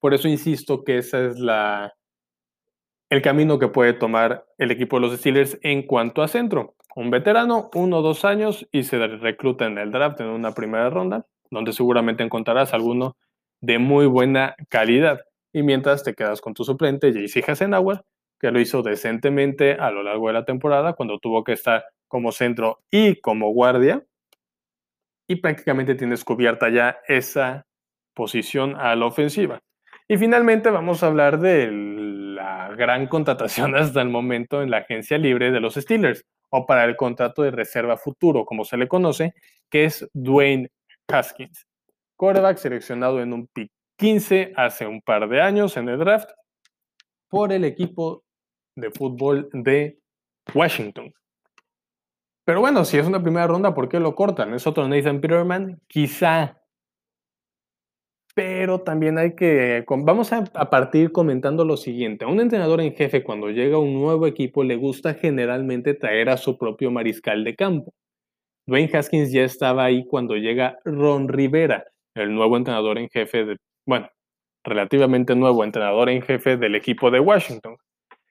Por 0.00 0.14
eso 0.14 0.28
insisto 0.28 0.84
que 0.84 0.98
ese 0.98 1.26
es 1.26 1.38
la, 1.38 1.94
el 3.08 3.22
camino 3.22 3.58
que 3.58 3.68
puede 3.68 3.92
tomar 3.92 4.46
el 4.58 4.70
equipo 4.70 4.96
de 4.96 5.02
los 5.06 5.18
Steelers 5.18 5.58
en 5.62 5.82
cuanto 5.82 6.22
a 6.22 6.28
centro. 6.28 6.74
Un 6.96 7.10
veterano, 7.10 7.70
uno 7.74 7.98
o 7.98 8.02
dos 8.02 8.24
años, 8.24 8.66
y 8.72 8.82
se 8.82 8.98
recluta 8.98 9.66
en 9.66 9.78
el 9.78 9.92
draft 9.92 10.20
en 10.20 10.28
una 10.28 10.52
primera 10.52 10.90
ronda, 10.90 11.26
donde 11.50 11.72
seguramente 11.72 12.22
encontrarás 12.22 12.74
alguno 12.74 13.16
de 13.60 13.78
muy 13.78 14.06
buena 14.06 14.56
calidad. 14.68 15.20
Y 15.52 15.62
mientras 15.62 16.02
te 16.02 16.14
quedas 16.14 16.40
con 16.40 16.54
tu 16.54 16.64
suplente, 16.64 17.12
JC 17.12 17.48
Hasenauer, 17.48 18.02
que 18.40 18.50
lo 18.50 18.60
hizo 18.60 18.82
decentemente 18.82 19.74
a 19.74 19.90
lo 19.90 20.02
largo 20.02 20.28
de 20.28 20.34
la 20.34 20.44
temporada, 20.44 20.94
cuando 20.94 21.18
tuvo 21.18 21.44
que 21.44 21.52
estar 21.52 21.84
como 22.08 22.32
centro 22.32 22.80
y 22.90 23.20
como 23.20 23.50
guardia. 23.52 24.04
Y 25.28 25.36
prácticamente 25.36 25.94
tienes 25.94 26.24
cubierta 26.24 26.70
ya 26.70 26.98
esa 27.08 27.66
posición 28.14 28.74
a 28.76 28.94
la 28.96 29.06
ofensiva. 29.06 29.60
Y 30.08 30.18
finalmente 30.18 30.70
vamos 30.70 31.02
a 31.02 31.08
hablar 31.08 31.40
de 31.40 31.70
la 31.70 32.72
gran 32.76 33.08
contratación 33.08 33.74
hasta 33.76 34.02
el 34.02 34.08
momento 34.08 34.62
en 34.62 34.70
la 34.70 34.78
agencia 34.78 35.18
libre 35.18 35.50
de 35.50 35.60
los 35.60 35.74
Steelers, 35.74 36.24
o 36.50 36.64
para 36.66 36.84
el 36.84 36.96
contrato 36.96 37.42
de 37.42 37.50
reserva 37.50 37.96
futuro, 37.96 38.44
como 38.44 38.64
se 38.64 38.76
le 38.76 38.86
conoce, 38.86 39.34
que 39.68 39.84
es 39.84 40.08
Dwayne 40.12 40.70
Haskins, 41.08 41.66
quarterback 42.16 42.58
seleccionado 42.58 43.20
en 43.20 43.32
un 43.32 43.46
pick 43.48 43.70
15 43.98 44.52
hace 44.56 44.86
un 44.86 45.00
par 45.00 45.28
de 45.28 45.40
años 45.40 45.76
en 45.76 45.88
el 45.88 45.98
draft 45.98 46.30
por 47.28 47.52
el 47.52 47.64
equipo 47.64 48.24
de 48.76 48.90
fútbol 48.90 49.48
de 49.52 49.98
Washington. 50.54 51.12
Pero 52.44 52.60
bueno, 52.60 52.84
si 52.84 52.98
es 52.98 53.06
una 53.06 53.22
primera 53.22 53.46
ronda, 53.46 53.74
¿por 53.74 53.88
qué 53.88 53.98
lo 53.98 54.14
cortan? 54.14 54.54
¿Es 54.54 54.66
otro 54.66 54.86
Nathan 54.86 55.20
Peterman? 55.20 55.80
Quizá. 55.88 56.60
Pero 58.36 58.82
también 58.82 59.16
hay 59.16 59.34
que... 59.34 59.82
Vamos 59.88 60.30
a, 60.30 60.44
partir 60.44 61.10
comentando 61.10 61.64
lo 61.64 61.78
siguiente. 61.78 62.26
A 62.26 62.28
un 62.28 62.38
entrenador 62.38 62.82
en 62.82 62.94
jefe, 62.94 63.22
cuando 63.22 63.48
llega 63.48 63.78
un 63.78 63.94
nuevo 63.94 64.26
equipo, 64.26 64.62
le 64.62 64.76
gusta 64.76 65.14
generalmente 65.14 65.94
traer 65.94 66.28
a 66.28 66.36
su 66.36 66.58
propio 66.58 66.90
mariscal 66.90 67.44
de 67.44 67.56
campo. 67.56 67.94
Dwayne 68.66 68.90
Haskins 68.92 69.32
ya 69.32 69.42
estaba 69.42 69.86
ahí 69.86 70.04
cuando 70.04 70.36
llega 70.36 70.78
Ron 70.84 71.28
Rivera, 71.28 71.86
el 72.14 72.34
nuevo 72.34 72.58
entrenador 72.58 72.98
en 72.98 73.08
jefe. 73.08 73.56
Bueno, 73.86 74.10
relativamente 74.62 75.34
nuevo 75.34 75.64
entrenador 75.64 76.10
en 76.10 76.20
jefe 76.20 76.58
del 76.58 76.74
equipo 76.74 77.10
de 77.10 77.20
Washington. 77.20 77.78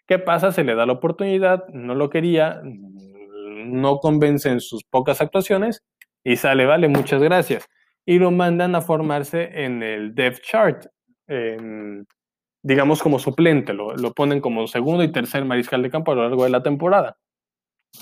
¿Qué 0.06 0.20
pasa? 0.20 0.52
Se 0.52 0.64
le 0.64 0.76
da 0.76 0.86
la 0.86 0.94
oportunidad, 0.94 1.68
no 1.70 1.96
lo 1.96 2.12
quería, 2.12 2.62
no 2.64 3.98
convence 3.98 4.50
en 4.50 4.60
sus 4.60 4.84
pocas 4.84 5.20
actuaciones 5.20 5.82
y 6.24 6.36
sale, 6.36 6.68
vale, 6.68 6.90
muchas 6.90 7.24
gracias. 7.24 7.68
Y 8.06 8.20
lo 8.20 8.32
mandan 8.32 8.76
a 8.76 8.82
formarse 8.82 9.50
en 9.64 9.82
el 9.82 10.14
depth 10.14 10.42
chart, 10.44 10.86
digamos 12.64 13.02
como 13.02 13.20
suplente, 13.20 13.74
lo, 13.74 13.96
lo 13.96 14.14
ponen 14.14 14.42
como 14.42 14.68
segundo 14.68 15.04
y 15.04 15.12
tercer 15.12 15.46
mariscal 15.46 15.82
de 15.82 15.90
campo 15.90 16.12
a 16.12 16.16
lo 16.16 16.24
largo 16.24 16.44
de 16.44 16.50
la 16.52 16.64
temporada. 16.64 17.18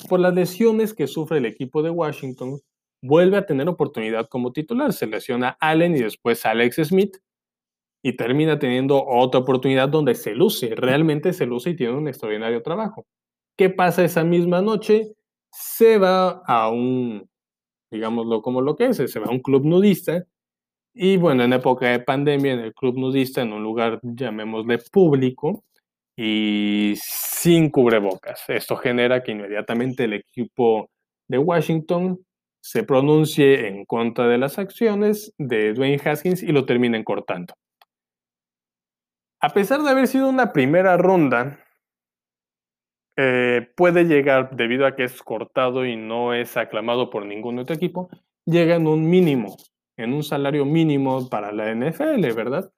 Por 0.09 0.19
las 0.19 0.33
lesiones 0.33 0.93
que 0.93 1.07
sufre 1.07 1.37
el 1.37 1.45
equipo 1.45 1.83
de 1.83 1.89
Washington, 1.89 2.59
vuelve 3.01 3.37
a 3.37 3.45
tener 3.45 3.69
oportunidad 3.69 4.27
como 4.27 4.51
titular. 4.51 4.91
Se 4.91 5.07
lesiona 5.07 5.57
Allen 5.59 5.95
y 5.95 6.01
después 6.01 6.45
Alex 6.45 6.77
Smith, 6.83 7.17
y 8.03 8.17
termina 8.17 8.59
teniendo 8.59 9.03
otra 9.05 9.39
oportunidad 9.39 9.87
donde 9.87 10.13
se 10.13 10.35
luce, 10.35 10.75
realmente 10.75 11.31
se 11.31 11.45
luce 11.45 11.71
y 11.71 11.75
tiene 11.75 11.93
un 11.93 12.07
extraordinario 12.09 12.61
trabajo. 12.61 13.05
¿Qué 13.57 13.69
pasa 13.69 14.03
esa 14.03 14.23
misma 14.25 14.61
noche? 14.61 15.13
Se 15.51 15.97
va 15.97 16.41
a 16.45 16.69
un, 16.69 17.29
digámoslo 17.93 18.41
como 18.41 18.61
lo 18.61 18.75
que 18.75 18.87
es, 18.87 18.97
se 18.97 19.19
va 19.19 19.27
a 19.27 19.31
un 19.31 19.39
club 19.39 19.63
nudista 19.65 20.25
y 20.93 21.17
bueno, 21.17 21.43
en 21.43 21.53
época 21.53 21.87
de 21.87 21.99
pandemia, 21.99 22.53
en 22.53 22.59
el 22.59 22.73
club 22.73 22.97
nudista, 22.97 23.41
en 23.41 23.53
un 23.53 23.63
lugar, 23.63 23.99
llamémosle 24.03 24.77
público, 24.91 25.63
y 26.15 26.93
sin 26.97 27.69
cubrebocas. 27.69 28.43
Esto 28.47 28.75
genera 28.77 29.23
que 29.23 29.31
inmediatamente 29.31 30.03
el 30.03 30.13
equipo 30.13 30.89
de 31.27 31.39
Washington 31.39 32.19
se 32.61 32.83
pronuncie 32.83 33.67
en 33.67 33.85
contra 33.85 34.27
de 34.27 34.37
las 34.37 34.59
acciones 34.59 35.33
de 35.37 35.73
Dwayne 35.73 36.01
Haskins 36.03 36.43
y 36.43 36.51
lo 36.51 36.65
terminen 36.65 37.03
cortando. 37.03 37.55
A 39.41 39.49
pesar 39.49 39.81
de 39.81 39.89
haber 39.89 40.07
sido 40.07 40.29
una 40.29 40.53
primera 40.53 40.95
ronda, 40.95 41.62
eh, 43.15 43.71
puede 43.75 44.05
llegar, 44.05 44.55
debido 44.55 44.85
a 44.85 44.95
que 44.95 45.03
es 45.03 45.21
cortado 45.21 45.85
y 45.85 45.95
no 45.95 46.33
es 46.33 46.57
aclamado 46.57 47.09
por 47.09 47.25
ningún 47.25 47.59
otro 47.59 47.75
equipo, 47.75 48.09
llega 48.45 48.75
en 48.75 48.87
un 48.87 49.09
mínimo, 49.09 49.55
en 49.97 50.13
un 50.13 50.23
salario 50.23 50.65
mínimo 50.65 51.29
para 51.29 51.51
la 51.51 51.71
NFL, 51.71 52.33
¿verdad? 52.33 52.71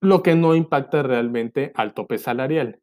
Lo 0.00 0.22
que 0.22 0.34
no 0.34 0.54
impacta 0.54 1.02
realmente 1.02 1.72
al 1.74 1.94
tope 1.94 2.18
salarial. 2.18 2.80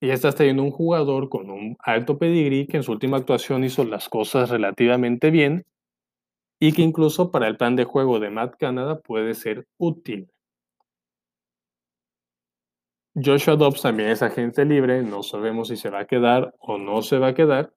Y 0.00 0.10
estás 0.10 0.34
teniendo 0.36 0.62
un 0.62 0.70
jugador 0.70 1.28
con 1.28 1.50
un 1.50 1.76
alto 1.80 2.18
pedigrí 2.18 2.66
que 2.66 2.76
en 2.76 2.82
su 2.82 2.92
última 2.92 3.16
actuación 3.16 3.64
hizo 3.64 3.84
las 3.84 4.08
cosas 4.08 4.50
relativamente 4.50 5.30
bien 5.30 5.64
y 6.60 6.72
que 6.72 6.82
incluso 6.82 7.30
para 7.30 7.48
el 7.48 7.56
plan 7.56 7.76
de 7.76 7.84
juego 7.84 8.20
de 8.20 8.30
Matt 8.30 8.56
Canada 8.58 9.00
puede 9.00 9.34
ser 9.34 9.66
útil. 9.78 10.33
Joshua 13.14 13.54
Dobbs 13.54 13.82
también 13.82 14.08
es 14.08 14.22
agente 14.22 14.64
libre, 14.64 15.02
no 15.02 15.22
sabemos 15.22 15.68
si 15.68 15.76
se 15.76 15.88
va 15.88 16.00
a 16.00 16.06
quedar 16.06 16.52
o 16.58 16.78
no 16.78 17.00
se 17.02 17.18
va 17.18 17.28
a 17.28 17.34
quedar. 17.34 17.72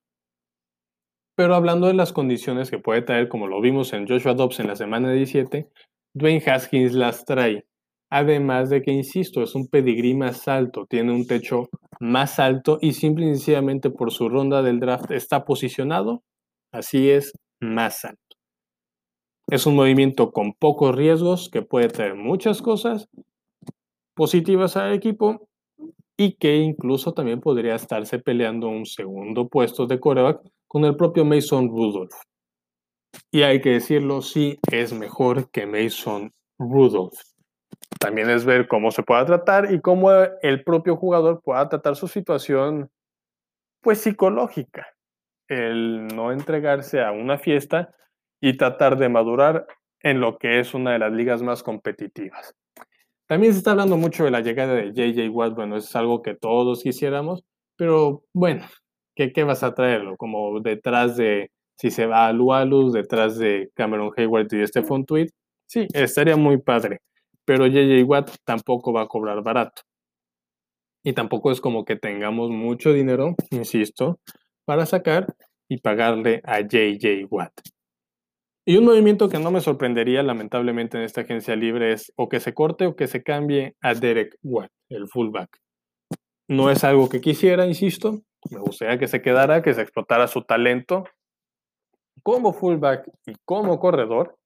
Pero 1.35 1.53
hablando 1.53 1.85
de 1.85 1.93
las 1.93 2.11
condiciones 2.11 2.71
que 2.71 2.79
puede 2.79 3.03
traer, 3.03 3.29
como 3.29 3.45
lo 3.45 3.61
vimos 3.61 3.93
en 3.93 4.07
Joshua 4.07 4.33
Dobbs 4.33 4.59
en 4.59 4.67
la 4.67 4.75
semana 4.75 5.11
17, 5.11 5.69
Dwayne 6.15 6.43
Haskins 6.43 6.93
las 6.93 7.23
trae. 7.25 7.67
Además 8.09 8.71
de 8.71 8.81
que, 8.81 8.91
insisto, 8.91 9.43
es 9.43 9.53
un 9.53 9.67
pedigrí 9.67 10.15
más 10.15 10.47
alto, 10.47 10.87
tiene 10.89 11.13
un 11.13 11.27
techo 11.27 11.69
más 11.99 12.39
alto 12.39 12.79
y 12.81 12.93
simple 12.93 13.25
y 13.25 13.29
sencillamente 13.29 13.91
por 13.91 14.11
su 14.11 14.29
ronda 14.29 14.63
del 14.63 14.79
draft 14.79 15.11
está 15.11 15.45
posicionado, 15.45 16.23
así 16.71 17.11
es, 17.11 17.33
más 17.59 18.05
alto. 18.05 18.37
Es 19.49 19.67
un 19.67 19.75
movimiento 19.75 20.31
con 20.31 20.53
pocos 20.53 20.95
riesgos 20.95 21.49
que 21.51 21.61
puede 21.61 21.89
traer 21.89 22.15
muchas 22.15 22.63
cosas 22.63 23.07
positivas 24.17 24.75
al 24.75 24.93
equipo 24.93 25.47
y 26.17 26.33
que 26.33 26.55
incluso 26.55 27.13
también 27.13 27.39
podría 27.39 27.75
estarse 27.75 28.17
peleando 28.17 28.67
un 28.67 28.87
segundo 28.87 29.47
puesto 29.47 29.85
de 29.85 29.99
coreback 29.99 30.41
con 30.67 30.83
el 30.83 30.97
propio 30.97 31.23
Mason 31.23 31.69
Rudolph. 31.69 32.15
Y 33.31 33.43
hay 33.43 33.61
que 33.61 33.73
decirlo, 33.73 34.21
sí 34.21 34.57
es 34.71 34.91
mejor 34.91 35.51
que 35.51 35.67
Mason 35.67 36.33
Rudolph. 36.57 37.19
También 37.99 38.29
es 38.29 38.43
ver 38.43 38.67
cómo 38.67 38.89
se 38.89 39.03
pueda 39.03 39.23
tratar 39.25 39.71
y 39.71 39.79
cómo 39.79 40.11
el 40.11 40.63
propio 40.63 40.97
jugador 40.97 41.41
pueda 41.43 41.69
tratar 41.69 41.95
su 41.95 42.07
situación, 42.07 42.89
pues 43.81 44.01
psicológica. 44.01 44.87
El 45.47 46.07
no 46.07 46.31
entregarse 46.31 47.01
a 47.01 47.11
una 47.11 47.37
fiesta 47.37 47.93
y 48.41 48.57
tratar 48.57 48.97
de 48.97 49.09
madurar 49.09 49.67
en 50.01 50.19
lo 50.19 50.37
que 50.37 50.59
es 50.59 50.73
una 50.73 50.93
de 50.93 50.99
las 50.99 51.13
ligas 51.13 51.43
más 51.43 51.61
competitivas. 51.61 52.55
También 53.27 53.51
se 53.51 53.59
está 53.59 53.71
hablando 53.71 53.97
mucho 53.97 54.23
de 54.23 54.31
la 54.31 54.41
llegada 54.41 54.73
de 54.73 54.93
JJ 54.93 55.29
Watt, 55.29 55.53
bueno, 55.53 55.75
es 55.77 55.93
algo 55.95 56.21
que 56.21 56.33
todos 56.33 56.81
quisiéramos, 56.81 57.43
pero 57.75 58.23
bueno, 58.33 58.65
¿qué, 59.15 59.33
qué 59.33 59.43
vas 59.43 59.63
a 59.63 59.73
traerlo? 59.75 60.15
Como 60.15 60.61
detrás 60.61 61.17
de, 61.17 61.51
si 61.77 61.91
se 61.91 62.05
va 62.05 62.27
a 62.27 62.33
Lualus, 62.33 62.93
detrás 62.93 63.37
de 63.37 63.69
Cameron 63.75 64.11
Hayward 64.15 64.47
y 64.53 64.65
Stephon 64.65 65.05
Tweed, 65.05 65.29
sí, 65.67 65.87
estaría 65.93 66.37
muy 66.37 66.57
padre, 66.57 67.01
pero 67.43 67.67
JJ 67.67 68.03
Watt 68.03 68.31
tampoco 68.45 68.93
va 68.93 69.01
a 69.03 69.07
cobrar 69.07 69.43
barato. 69.43 69.81
Y 71.03 71.13
tampoco 71.13 71.51
es 71.51 71.61
como 71.61 71.85
que 71.85 71.95
tengamos 71.97 72.49
mucho 72.49 72.93
dinero, 72.93 73.35
insisto, 73.51 74.19
para 74.65 74.85
sacar 74.85 75.35
y 75.69 75.79
pagarle 75.79 76.41
a 76.45 76.61
JJ 76.61 77.25
Watt. 77.29 77.53
Y 78.69 78.75
un 78.75 78.83
movimiento 78.83 79.29
que 79.29 79.39
no 79.39 79.49
me 79.49 79.61
sorprendería 79.61 80.21
lamentablemente 80.23 80.97
en 80.97 81.05
esta 81.05 81.21
agencia 81.21 81.55
libre 81.55 81.93
es 81.93 82.11
o 82.17 82.27
que 82.27 82.41
se 82.41 82.53
corte 82.53 82.85
o 82.85 82.97
que 82.97 83.07
se 83.07 83.23
cambie 83.23 83.77
a 83.79 83.93
Derek 83.93 84.37
Watt, 84.43 84.69
el 84.89 85.07
fullback. 85.07 85.61
No 86.49 86.69
es 86.69 86.83
algo 86.83 87.07
que 87.07 87.21
quisiera, 87.21 87.65
insisto. 87.65 88.23
Me 88.51 88.59
gustaría 88.59 88.99
que 88.99 89.07
se 89.07 89.21
quedara, 89.21 89.61
que 89.61 89.73
se 89.73 89.81
explotara 89.81 90.27
su 90.27 90.41
talento 90.41 91.05
como 92.23 92.51
fullback 92.51 93.09
y 93.25 93.35
como 93.45 93.79
corredor 93.79 94.37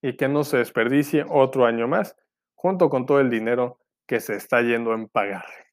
y 0.00 0.16
que 0.16 0.28
no 0.28 0.44
se 0.44 0.56
desperdicie 0.56 1.26
otro 1.28 1.66
año 1.66 1.88
más 1.88 2.16
junto 2.54 2.88
con 2.88 3.04
todo 3.04 3.20
el 3.20 3.28
dinero 3.28 3.80
que 4.06 4.20
se 4.20 4.34
está 4.34 4.62
yendo 4.62 4.94
en 4.94 5.08
pagarle. 5.08 5.66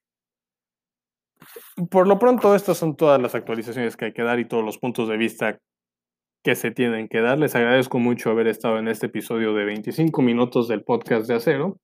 Por 1.89 2.09
lo 2.09 2.19
pronto, 2.19 2.55
estas 2.55 2.77
son 2.77 2.97
todas 2.97 3.21
las 3.21 3.35
actualizaciones 3.35 3.95
que 3.95 4.03
hay 4.03 4.13
que 4.13 4.23
dar 4.23 4.37
y 4.39 4.45
todos 4.49 4.65
los 4.65 4.77
puntos 4.77 5.07
de 5.07 5.15
vista 5.15 5.61
que 6.45 6.55
se 6.55 6.69
tienen 6.69 7.07
que 7.09 7.21
dar. 7.21 7.39
Les 7.39 7.55
agradezco 7.55 7.97
mucho 7.97 8.29
haber 8.29 8.47
estado 8.47 8.77
en 8.77 8.87
este 8.87 9.07
episodio 9.07 9.55
de 9.55 9.65
25 9.65 10.21
minutos 10.21 10.67
del 10.67 10.83
podcast 10.83 11.27
de 11.27 11.33
acero, 11.33 11.79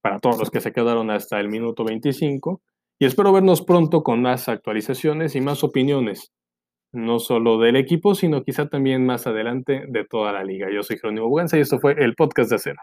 para 0.00 0.18
todos 0.18 0.38
los 0.38 0.50
que 0.50 0.62
se 0.62 0.72
quedaron 0.72 1.10
hasta 1.10 1.38
el 1.38 1.50
minuto 1.50 1.84
25. 1.84 2.62
Y 2.98 3.04
espero 3.04 3.32
vernos 3.32 3.60
pronto 3.60 4.02
con 4.02 4.22
más 4.22 4.48
actualizaciones 4.48 5.36
y 5.36 5.42
más 5.42 5.62
opiniones, 5.62 6.32
no 6.90 7.18
solo 7.18 7.58
del 7.58 7.76
equipo, 7.76 8.14
sino 8.14 8.42
quizá 8.42 8.66
también 8.66 9.04
más 9.04 9.26
adelante 9.26 9.84
de 9.86 10.06
toda 10.06 10.32
la 10.32 10.42
liga. 10.42 10.68
Yo 10.72 10.82
soy 10.82 10.96
Jerónimo 10.96 11.28
Buganza 11.28 11.58
y 11.58 11.60
esto 11.60 11.78
fue 11.78 11.92
el 11.98 12.14
podcast 12.14 12.48
de 12.48 12.56
Acera. 12.56 12.82